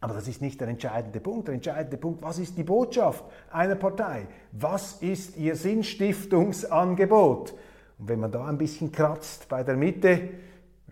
aber 0.00 0.14
das 0.14 0.28
ist 0.28 0.40
nicht 0.40 0.60
der 0.60 0.68
entscheidende 0.68 1.18
Punkt. 1.20 1.48
Der 1.48 1.54
entscheidende 1.54 1.96
Punkt, 1.96 2.22
was 2.22 2.38
ist 2.38 2.56
die 2.56 2.62
Botschaft 2.62 3.24
einer 3.50 3.74
Partei? 3.74 4.28
Was 4.52 5.02
ist 5.02 5.36
ihr 5.36 5.56
Sinnstiftungsangebot? 5.56 7.54
Und 7.98 8.08
wenn 8.08 8.20
man 8.20 8.30
da 8.30 8.46
ein 8.46 8.58
bisschen 8.58 8.92
kratzt 8.92 9.48
bei 9.48 9.64
der 9.64 9.76
Mitte, 9.76 10.28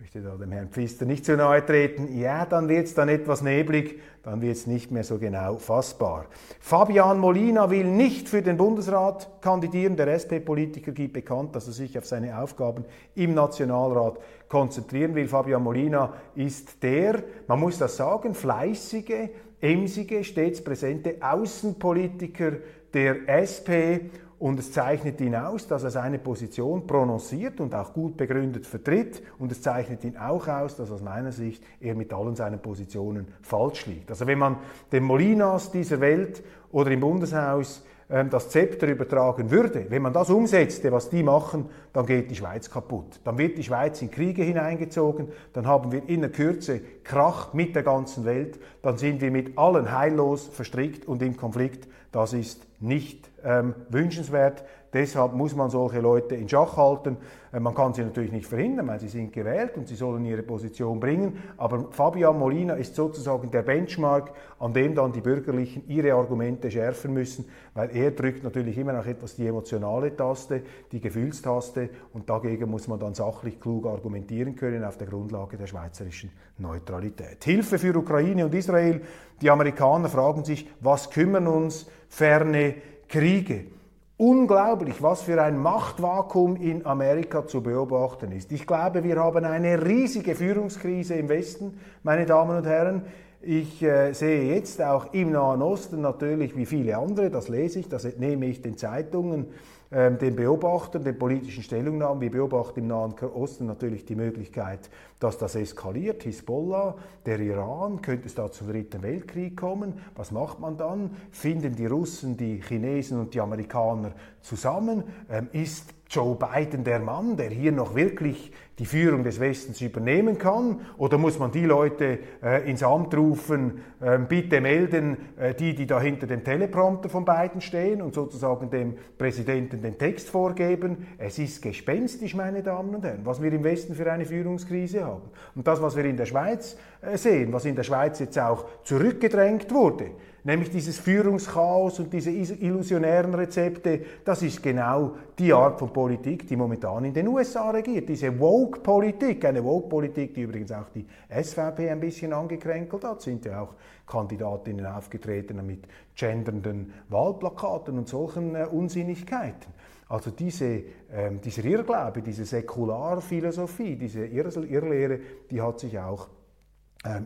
möchte 0.07 0.21
da 0.21 0.37
dem 0.37 0.53
Herrn 0.53 0.69
Pfister 0.69 1.03
nicht 1.03 1.25
zu 1.25 1.35
nahe 1.35 1.65
treten, 1.65 2.17
ja, 2.17 2.45
dann 2.45 2.69
wird 2.69 2.85
es 2.85 2.93
dann 2.93 3.09
etwas 3.09 3.41
neblig, 3.41 3.99
dann 4.23 4.41
wird 4.41 4.55
es 4.55 4.65
nicht 4.65 4.89
mehr 4.89 5.03
so 5.03 5.17
genau 5.17 5.57
fassbar. 5.57 6.27
Fabian 6.61 7.19
Molina 7.19 7.69
will 7.69 7.83
nicht 7.83 8.29
für 8.29 8.41
den 8.41 8.55
Bundesrat 8.55 9.29
kandidieren. 9.41 9.97
Der 9.97 10.07
SP-Politiker 10.07 10.93
gibt 10.93 11.11
bekannt, 11.11 11.57
dass 11.57 11.67
er 11.67 11.73
sich 11.73 11.97
auf 11.97 12.05
seine 12.05 12.39
Aufgaben 12.39 12.85
im 13.15 13.33
Nationalrat 13.33 14.19
konzentrieren 14.47 15.13
will. 15.13 15.27
Fabian 15.27 15.61
Molina 15.61 16.13
ist 16.35 16.81
der, 16.81 17.21
man 17.47 17.59
muss 17.59 17.77
das 17.77 17.97
sagen, 17.97 18.33
fleißige, 18.33 19.31
emsige, 19.59 20.23
stets 20.23 20.63
präsente 20.63 21.15
Außenpolitiker 21.19 22.53
der 22.93 23.27
SP 23.27 24.07
und 24.39 24.59
es 24.59 24.71
zeichnet 24.71 25.19
ihn 25.19 25.35
aus, 25.35 25.67
dass 25.67 25.83
er 25.83 25.89
seine 25.89 26.19
Position 26.19 26.85
prononciert 26.85 27.59
und 27.59 27.73
auch 27.73 27.91
gut 27.93 28.17
begründet 28.17 28.67
vertritt. 28.67 29.23
Und 29.39 29.51
es 29.51 29.61
zeichnet 29.61 30.03
ihn 30.03 30.15
auch 30.15 30.47
aus, 30.47 30.75
dass 30.75 30.91
aus 30.91 31.01
meiner 31.01 31.31
Sicht 31.31 31.63
er 31.81 31.95
mit 31.95 32.13
allen 32.13 32.35
seinen 32.35 32.59
Positionen 32.59 33.27
falsch 33.41 33.87
liegt. 33.87 34.11
Also 34.11 34.27
wenn 34.27 34.37
man 34.37 34.57
den 34.91 35.03
Molinas 35.03 35.71
dieser 35.71 35.99
Welt 36.01 36.43
oder 36.71 36.91
im 36.91 36.99
Bundeshaus 36.99 37.83
ähm, 38.09 38.29
das 38.29 38.49
Zepter 38.49 38.87
übertragen 38.87 39.49
würde, 39.49 39.87
wenn 39.89 40.03
man 40.03 40.13
das 40.13 40.29
umsetzte, 40.29 40.91
was 40.91 41.09
die 41.09 41.23
machen, 41.23 41.65
dann 41.91 42.05
geht 42.05 42.29
die 42.29 42.35
Schweiz 42.35 42.69
kaputt. 42.69 43.19
Dann 43.23 43.39
wird 43.39 43.57
die 43.57 43.63
Schweiz 43.63 44.01
in 44.03 44.11
Kriege 44.11 44.43
hineingezogen, 44.43 45.29
dann 45.53 45.65
haben 45.65 45.91
wir 45.91 46.07
in 46.07 46.21
der 46.21 46.31
Kürze 46.31 46.79
Krach 47.03 47.53
mit 47.53 47.75
der 47.75 47.83
ganzen 47.83 48.23
Welt, 48.23 48.59
dann 48.83 48.97
sind 48.97 49.19
wir 49.19 49.31
mit 49.31 49.57
allen 49.57 49.91
heillos 49.91 50.47
verstrickt 50.47 51.07
und 51.07 51.21
im 51.23 51.35
Konflikt. 51.35 51.87
Das 52.11 52.33
ist 52.33 52.65
nicht 52.79 53.29
ähm, 53.43 53.75
wünschenswert. 53.89 54.63
Deshalb 54.93 55.33
muss 55.33 55.55
man 55.55 55.69
solche 55.69 55.99
Leute 55.99 56.35
in 56.35 56.47
Schach 56.47 56.77
halten. 56.77 57.17
Äh, 57.51 57.59
man 57.59 57.75
kann 57.75 57.93
sie 57.93 58.03
natürlich 58.03 58.31
nicht 58.31 58.47
verhindern, 58.47 58.87
weil 58.87 58.99
sie 58.99 59.09
sind 59.09 59.33
gewählt 59.33 59.75
und 59.75 59.87
sie 59.87 59.95
sollen 59.95 60.23
ihre 60.25 60.43
Position 60.43 60.99
bringen. 60.99 61.37
Aber 61.57 61.91
Fabian 61.91 62.39
Molina 62.39 62.75
ist 62.75 62.95
sozusagen 62.95 63.51
der 63.51 63.63
Benchmark, 63.63 64.31
an 64.59 64.73
dem 64.73 64.95
dann 64.95 65.11
die 65.11 65.21
Bürgerlichen 65.21 65.83
ihre 65.87 66.13
Argumente 66.13 66.71
schärfen 66.71 67.13
müssen, 67.13 67.45
weil 67.73 67.95
er 67.95 68.11
drückt 68.11 68.43
natürlich 68.43 68.77
immer 68.77 68.93
noch 68.93 69.05
etwas 69.05 69.35
die 69.35 69.47
emotionale 69.47 70.15
Taste, 70.15 70.61
die 70.91 71.01
Gefühlstaste 71.01 71.89
und 72.13 72.29
dagegen 72.29 72.69
muss 72.69 72.87
man 72.87 72.99
dann 72.99 73.13
sachlich 73.13 73.59
klug 73.59 73.85
argumentieren 73.87 74.55
können 74.55 74.83
auf 74.83 74.97
der 74.97 75.07
Grundlage 75.07 75.57
der 75.57 75.67
schweizerischen 75.67 76.31
Neutralität. 76.57 77.43
Hilfe 77.43 77.77
für 77.77 77.95
Ukraine 77.95 78.45
und 78.45 78.55
Israel. 78.55 79.01
Die 79.41 79.49
Amerikaner 79.49 80.09
fragen 80.09 80.43
sich, 80.43 80.67
was 80.79 81.09
kümmern 81.09 81.47
uns 81.47 81.87
ferne 82.07 82.75
Kriege. 83.07 83.76
Unglaublich, 84.19 85.03
was 85.03 85.21
für 85.21 85.39
ein 85.39 85.59
Machtvakuum 85.59 86.55
in 86.55 86.87
Amerika 86.87 87.45
zu 87.45 87.61
beobachten 87.61 88.31
ist. 88.31 88.51
Ich 88.51 88.65
glaube, 88.65 89.03
wir 89.03 89.17
haben 89.17 89.45
eine 89.45 89.85
riesige 89.85 90.33
Führungskrise 90.33 91.13
im 91.13 91.29
Westen, 91.29 91.79
meine 92.01 92.25
Damen 92.25 92.57
und 92.57 92.65
Herren. 92.65 93.03
Ich 93.43 93.83
äh, 93.83 94.13
sehe 94.13 94.55
jetzt 94.55 94.81
auch 94.81 95.13
im 95.13 95.33
Nahen 95.33 95.61
Osten 95.61 96.01
natürlich 96.01 96.57
wie 96.57 96.65
viele 96.65 96.97
andere, 96.97 97.29
das 97.29 97.47
lese 97.47 97.77
ich, 97.77 97.89
das 97.89 98.05
entnehme 98.05 98.47
ich 98.47 98.63
den 98.63 98.75
Zeitungen, 98.75 99.49
den 99.89 100.35
Beobachtern, 100.35 101.03
den 101.03 101.17
politischen 101.17 101.63
Stellungnahmen. 101.63 102.19
Wir 102.19 102.31
beobachten 102.31 102.81
im 102.81 102.87
Nahen 102.87 103.13
Osten 103.33 103.65
natürlich 103.65 104.05
die 104.05 104.15
Möglichkeit, 104.15 104.89
dass 105.19 105.37
das 105.37 105.55
eskaliert. 105.55 106.23
Hisbollah, 106.23 106.95
der 107.25 107.39
Iran, 107.39 108.01
könnte 108.01 108.27
es 108.27 108.35
da 108.35 108.51
zum 108.51 108.67
Dritten 108.67 109.01
Weltkrieg 109.01 109.55
kommen. 109.55 109.93
Was 110.15 110.31
macht 110.31 110.59
man 110.59 110.77
dann? 110.77 111.11
Finden 111.31 111.75
die 111.75 111.85
Russen, 111.85 112.35
die 112.35 112.61
Chinesen 112.61 113.19
und 113.19 113.33
die 113.33 113.39
Amerikaner 113.39 114.11
zusammen? 114.41 115.03
Ähm, 115.29 115.47
ist 115.53 115.93
Joe 116.09 116.35
Biden 116.35 116.83
der 116.83 116.99
Mann, 116.99 117.37
der 117.37 117.49
hier 117.49 117.71
noch 117.71 117.95
wirklich 117.95 118.51
die 118.79 118.85
Führung 118.85 119.23
des 119.23 119.39
Westens 119.39 119.81
übernehmen 119.81 120.37
kann? 120.37 120.81
Oder 120.97 121.17
muss 121.17 121.39
man 121.39 121.51
die 121.51 121.65
Leute 121.65 122.19
äh, 122.43 122.69
ins 122.69 122.83
Amt 122.83 123.15
rufen, 123.15 123.79
äh, 123.99 124.19
bitte 124.19 124.61
melden, 124.61 125.17
äh, 125.37 125.53
die, 125.55 125.73
die 125.73 125.87
da 125.87 125.99
hinter 125.99 126.27
dem 126.27 126.43
Teleprompter 126.43 127.09
von 127.09 127.25
Biden 127.25 127.61
stehen 127.61 128.01
und 128.01 128.13
sozusagen 128.13 128.69
dem 128.69 128.95
Präsidenten 129.17 129.81
den 129.81 129.97
Text 129.97 130.29
vorgeben? 130.29 131.07
Es 131.17 131.39
ist 131.39 131.61
gespenstisch, 131.61 132.35
meine 132.35 132.61
Damen 132.61 132.93
und 132.93 133.03
Herren, 133.03 133.21
was 133.23 133.41
wir 133.41 133.51
im 133.51 133.63
Westen 133.63 133.95
für 133.95 134.11
eine 134.11 134.25
Führungskrise 134.25 135.05
haben. 135.05 135.29
Und 135.55 135.65
das, 135.65 135.81
was 135.81 135.95
wir 135.95 136.05
in 136.05 136.17
der 136.17 136.25
Schweiz 136.25 136.77
äh, 137.01 137.17
sehen, 137.17 137.51
was 137.53 137.65
in 137.65 137.75
der 137.75 137.83
Schweiz 137.83 138.19
jetzt 138.19 138.37
auch 138.37 138.65
zurückgedrängt 138.83 139.73
wurde, 139.73 140.11
nämlich 140.47 140.69
dieses 140.69 140.97
Führungschaos 140.97 141.99
und 141.99 142.13
diese 142.13 142.31
illusionären 142.31 143.33
Rezepte, 143.33 143.99
das 144.23 144.41
ist 144.41 144.63
genau 144.63 145.15
die 145.37 145.51
Art 145.51 145.77
von 145.77 145.91
Politik, 145.91 146.47
die 146.47 146.55
momentan 146.55 147.03
in 147.03 147.13
den 147.13 147.27
USA 147.27 147.69
regiert. 147.69 148.07
Diese 148.07 148.39
Woke-Politik, 148.39 149.43
eine 149.43 149.61
Woke-Politik, 149.61 150.33
die 150.33 150.43
übrigens 150.43 150.71
auch 150.71 150.87
die 150.95 151.05
SVP 151.29 151.89
ein 151.89 151.99
bisschen 151.99 152.31
angekränkelt 152.31 153.03
hat, 153.03 153.21
sind 153.21 153.43
ja 153.43 153.61
auch 153.61 153.73
Kandidatinnen 154.07 154.85
aufgetreten 154.85 155.63
mit 155.65 155.83
gendernden 156.15 156.93
Wahlplakaten 157.09 157.97
und 157.97 158.07
solchen 158.07 158.55
äh, 158.55 158.63
Unsinnigkeiten. 158.71 159.73
Also 160.07 160.31
diese, 160.31 160.81
ähm, 161.11 161.41
dieser 161.41 161.65
Irrglaube, 161.65 162.21
diese 162.21 162.45
Säkularphilosophie, 162.45 163.97
diese 163.97 164.25
Irrlehre, 164.25 165.19
die 165.51 165.61
hat 165.61 165.81
sich 165.81 165.99
auch 165.99 166.29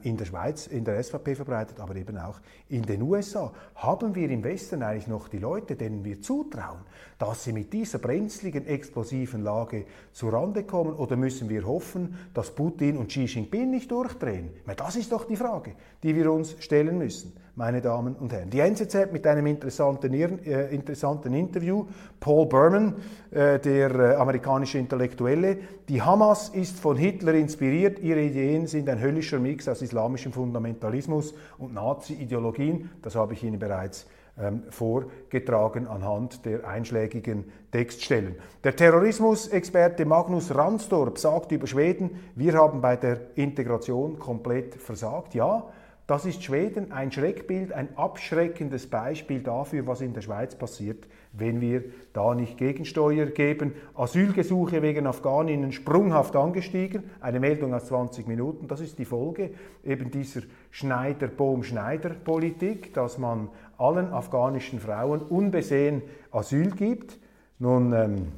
in 0.04 0.18
der 0.18 0.26
Schweiz, 0.26 0.68
in 0.68 0.86
der 0.86 1.02
SVP 1.02 1.36
verbreitet, 1.36 1.80
aber 1.80 1.96
eben 1.96 2.18
auch 2.18 2.40
in 2.70 2.84
den 2.84 3.02
USA. 3.02 3.52
Haben 3.76 4.16
wir 4.16 4.30
im 4.30 4.44
Westen 4.44 4.84
eigentlich 4.84 5.08
noch 5.08 5.28
die 5.28 5.40
Leute, 5.40 5.76
denen 5.76 6.04
wir 6.04 6.22
zutrauen, 6.22 6.82
dass 7.18 7.44
sie 7.44 7.54
mit 7.54 7.74
dieser 7.74 8.00
brenzligen, 8.00 8.66
explosiven 8.68 9.44
Lage 9.44 9.86
zurande 10.12 10.64
kommen? 10.64 10.94
Oder 10.94 11.16
müssen 11.16 11.50
wir 11.50 11.66
hoffen, 11.66 12.16
dass 12.34 12.54
Putin 12.54 12.98
und 12.98 13.08
Xi 13.08 13.26
Jinping 13.26 13.70
nicht 13.70 13.92
durchdrehen? 13.92 14.50
Das 14.78 14.96
ist 14.96 15.12
doch 15.12 15.26
die 15.26 15.36
Frage, 15.36 15.76
die 16.04 16.16
wir 16.16 16.32
uns 16.32 16.56
stellen 16.60 16.98
müssen 16.98 17.34
meine 17.62 17.80
Damen 17.80 18.16
und 18.16 18.34
Herren. 18.34 18.50
Die 18.50 18.60
NZZ 18.60 19.12
mit 19.12 19.28
einem 19.28 19.46
interessanten, 19.46 20.12
äh, 20.16 20.74
interessanten 20.74 21.32
Interview. 21.32 21.86
Paul 22.20 22.48
Berman, 22.48 22.96
äh, 23.30 23.60
der 23.60 23.92
äh, 23.92 24.16
amerikanische 24.16 24.80
Intellektuelle. 24.80 25.60
Die 25.88 26.02
Hamas 26.02 26.50
ist 26.50 26.80
von 26.80 26.98
Hitler 26.98 27.36
inspiriert. 27.36 28.00
Ihre 28.00 28.22
Ideen 28.22 28.66
sind 28.66 28.90
ein 28.90 29.00
höllischer 29.00 29.38
Mix 29.38 29.68
aus 29.68 29.84
islamischem 29.84 30.34
Fundamentalismus 30.34 31.36
und 31.60 31.76
Nazi-Ideologien. 31.76 32.90
Das 33.04 33.14
habe 33.14 33.34
ich 33.34 33.44
Ihnen 33.44 33.60
bereits 33.60 34.08
ähm, 34.40 34.64
vorgetragen 34.72 35.86
anhand 35.86 36.44
der 36.48 36.68
einschlägigen 36.68 37.44
Textstellen. 37.72 38.38
Der 38.64 38.76
Terrorismusexperte 38.76 40.06
Magnus 40.06 40.56
Ransdorp 40.56 41.20
sagt 41.20 41.52
über 41.52 41.68
Schweden, 41.68 42.10
wir 42.34 42.54
haben 42.54 42.82
bei 42.82 42.96
der 42.96 43.20
Integration 43.36 44.18
komplett 44.18 44.74
versagt. 44.74 45.36
Ja, 45.36 45.68
das 46.12 46.26
ist 46.26 46.44
Schweden 46.44 46.92
ein 46.92 47.10
Schreckbild, 47.10 47.72
ein 47.72 47.96
abschreckendes 47.96 48.88
Beispiel 48.88 49.42
dafür, 49.42 49.88
was 49.88 50.02
in 50.02 50.14
der 50.14 50.20
Schweiz 50.20 50.56
passiert, 50.56 51.08
wenn 51.32 51.62
wir 51.62 51.86
da 52.12 52.36
nicht 52.36 52.58
Gegensteuer 52.58 53.28
geben. 53.28 53.76
Asylgesuche 53.96 54.82
wegen 54.82 55.08
Afghaninnen 55.08 55.72
sprunghaft 55.72 56.36
angestiegen, 56.36 57.04
eine 57.22 57.40
Meldung 57.40 57.74
aus 57.74 57.86
20 57.86 58.28
Minuten. 58.28 58.68
Das 58.68 58.82
ist 58.82 59.00
die 59.00 59.06
Folge 59.06 59.52
eben 59.86 60.12
dieser 60.12 60.42
Schneider-Bohm-Schneider-Politik, 60.72 62.94
dass 62.94 63.18
man 63.18 63.48
allen 63.78 64.12
afghanischen 64.12 64.82
Frauen 64.82 65.22
unbesehen 65.22 66.02
Asyl 66.30 66.72
gibt. 66.72 67.18
Nun, 67.58 67.94
ähm, 67.94 68.34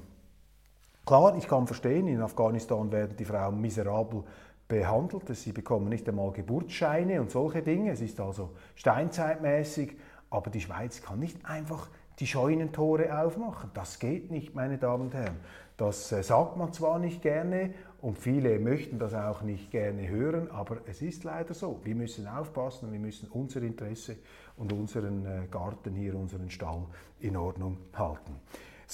Klar, 1.05 1.35
ich 1.37 1.49
kann 1.49 1.67
verstehen, 1.67 2.07
in 2.07 2.21
Afghanistan 2.21 2.89
werden 2.93 3.17
die 3.17 3.25
Frauen 3.25 3.59
miserabel 3.59 4.23
behandelt, 4.67 5.35
sie 5.35 5.51
bekommen 5.51 5.89
nicht 5.89 6.07
einmal 6.07 6.31
Geburtsscheine 6.31 7.21
und 7.21 7.31
solche 7.31 7.61
Dinge. 7.61 7.91
Es 7.91 8.01
ist 8.01 8.19
also 8.19 8.51
steinzeitmäßig, 8.75 9.97
aber 10.29 10.49
die 10.49 10.61
Schweiz 10.61 11.01
kann 11.01 11.19
nicht 11.19 11.45
einfach 11.45 11.89
die 12.19 12.27
Scheunentore 12.27 13.19
aufmachen. 13.19 13.71
Das 13.73 13.99
geht 13.99 14.31
nicht, 14.31 14.55
meine 14.55 14.77
Damen 14.77 15.03
und 15.03 15.13
Herren. 15.13 15.37
Das 15.77 16.11
äh, 16.11 16.21
sagt 16.21 16.57
man 16.57 16.71
zwar 16.71 16.99
nicht 16.99 17.21
gerne 17.21 17.73
und 18.01 18.17
viele 18.17 18.59
möchten 18.59 18.99
das 18.99 19.13
auch 19.13 19.41
nicht 19.41 19.71
gerne 19.71 20.07
hören, 20.07 20.51
aber 20.51 20.77
es 20.85 21.01
ist 21.01 21.23
leider 21.23 21.53
so. 21.53 21.79
Wir 21.83 21.95
müssen 21.95 22.27
aufpassen 22.27 22.85
und 22.87 22.93
wir 22.93 22.99
müssen 22.99 23.29
unser 23.29 23.61
Interesse 23.63 24.17
und 24.55 24.71
unseren 24.71 25.25
äh, 25.25 25.47
Garten 25.49 25.95
hier, 25.95 26.15
unseren 26.15 26.49
Stall 26.49 26.85
in 27.19 27.35
Ordnung 27.35 27.77
halten. 27.93 28.35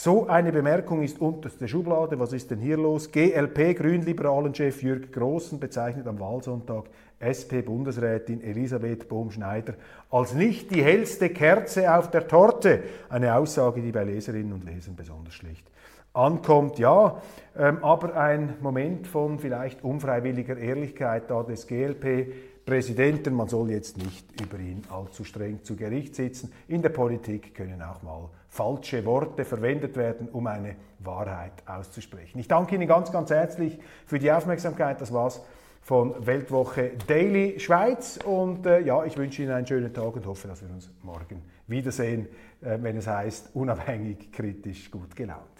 So 0.02 0.28
eine 0.28 0.54
Bemerkung 0.54 1.04
ist 1.04 1.20
unterste 1.20 1.68
Schublade. 1.68 2.18
Was 2.20 2.32
ist 2.32 2.50
denn 2.52 2.60
hier 2.60 2.78
los? 2.78 3.12
GLP, 3.12 3.76
Grünliberalen-Chef 3.76 4.82
Jürg 4.82 5.12
Großen, 5.12 5.60
bezeichnet 5.60 6.08
am 6.08 6.22
Wahlsonntag 6.22 6.86
SP-Bundesrätin 7.20 8.42
Elisabeth 8.42 9.10
Bohm-Schneider 9.10 9.74
als 10.10 10.34
nicht 10.34 10.74
die 10.74 10.82
hellste 10.82 11.28
Kerze 11.32 11.94
auf 11.94 12.10
der 12.10 12.30
Torte. 12.30 12.82
Eine 13.10 13.36
Aussage, 13.36 13.82
die 13.82 13.92
bei 13.92 14.06
Leserinnen 14.06 14.54
und 14.54 14.64
Lesern 14.64 14.96
besonders 14.96 15.34
schlecht 15.34 15.70
ankommt. 16.14 16.80
Ja, 16.80 17.22
ähm, 17.58 17.84
aber 17.84 18.16
ein 18.16 18.54
Moment 18.62 19.06
von 19.06 19.38
vielleicht 19.38 19.84
unfreiwilliger 19.84 20.56
Ehrlichkeit 20.56 21.30
da 21.30 21.44
des 21.44 21.68
GLP 21.68 22.32
Präsidenten. 22.70 23.34
Man 23.34 23.48
soll 23.48 23.72
jetzt 23.72 23.98
nicht 23.98 24.40
über 24.40 24.60
ihn 24.60 24.84
allzu 24.92 25.24
streng 25.24 25.64
zu 25.64 25.76
Gericht 25.76 26.14
sitzen. 26.14 26.52
In 26.68 26.84
der 26.84 26.90
Politik 26.90 27.56
können 27.56 27.82
auch 27.82 28.04
mal 28.04 28.30
falsche 28.48 29.04
Worte 29.06 29.44
verwendet 29.44 29.98
werden, 29.98 30.30
um 30.30 30.46
eine 30.46 30.76
Wahrheit 31.00 31.54
auszusprechen. 31.66 32.38
Ich 32.38 32.48
danke 32.48 32.76
Ihnen 32.76 32.88
ganz, 32.88 33.12
ganz 33.12 33.32
herzlich 33.32 33.80
für 34.06 34.20
die 34.20 34.32
Aufmerksamkeit. 34.32 35.02
Das 35.02 35.12
war's 35.12 35.42
von 35.82 36.14
Weltwoche 36.28 36.92
Daily 37.08 37.60
Schweiz. 37.60 38.20
Und 38.24 38.68
äh, 38.68 38.82
ja, 38.82 39.04
ich 39.04 39.18
wünsche 39.18 39.42
Ihnen 39.42 39.52
einen 39.52 39.66
schönen 39.66 39.92
Tag 39.92 40.16
und 40.16 40.28
hoffe, 40.28 40.48
dass 40.48 40.62
wir 40.62 40.70
uns 40.70 40.92
morgen 41.02 41.42
wiedersehen, 41.66 42.28
äh, 42.62 42.78
wenn 42.80 42.98
es 42.98 43.08
heißt, 43.08 43.50
unabhängig, 43.56 44.32
kritisch, 44.32 44.92
gut 44.92 45.16
gelaunt. 45.16 45.60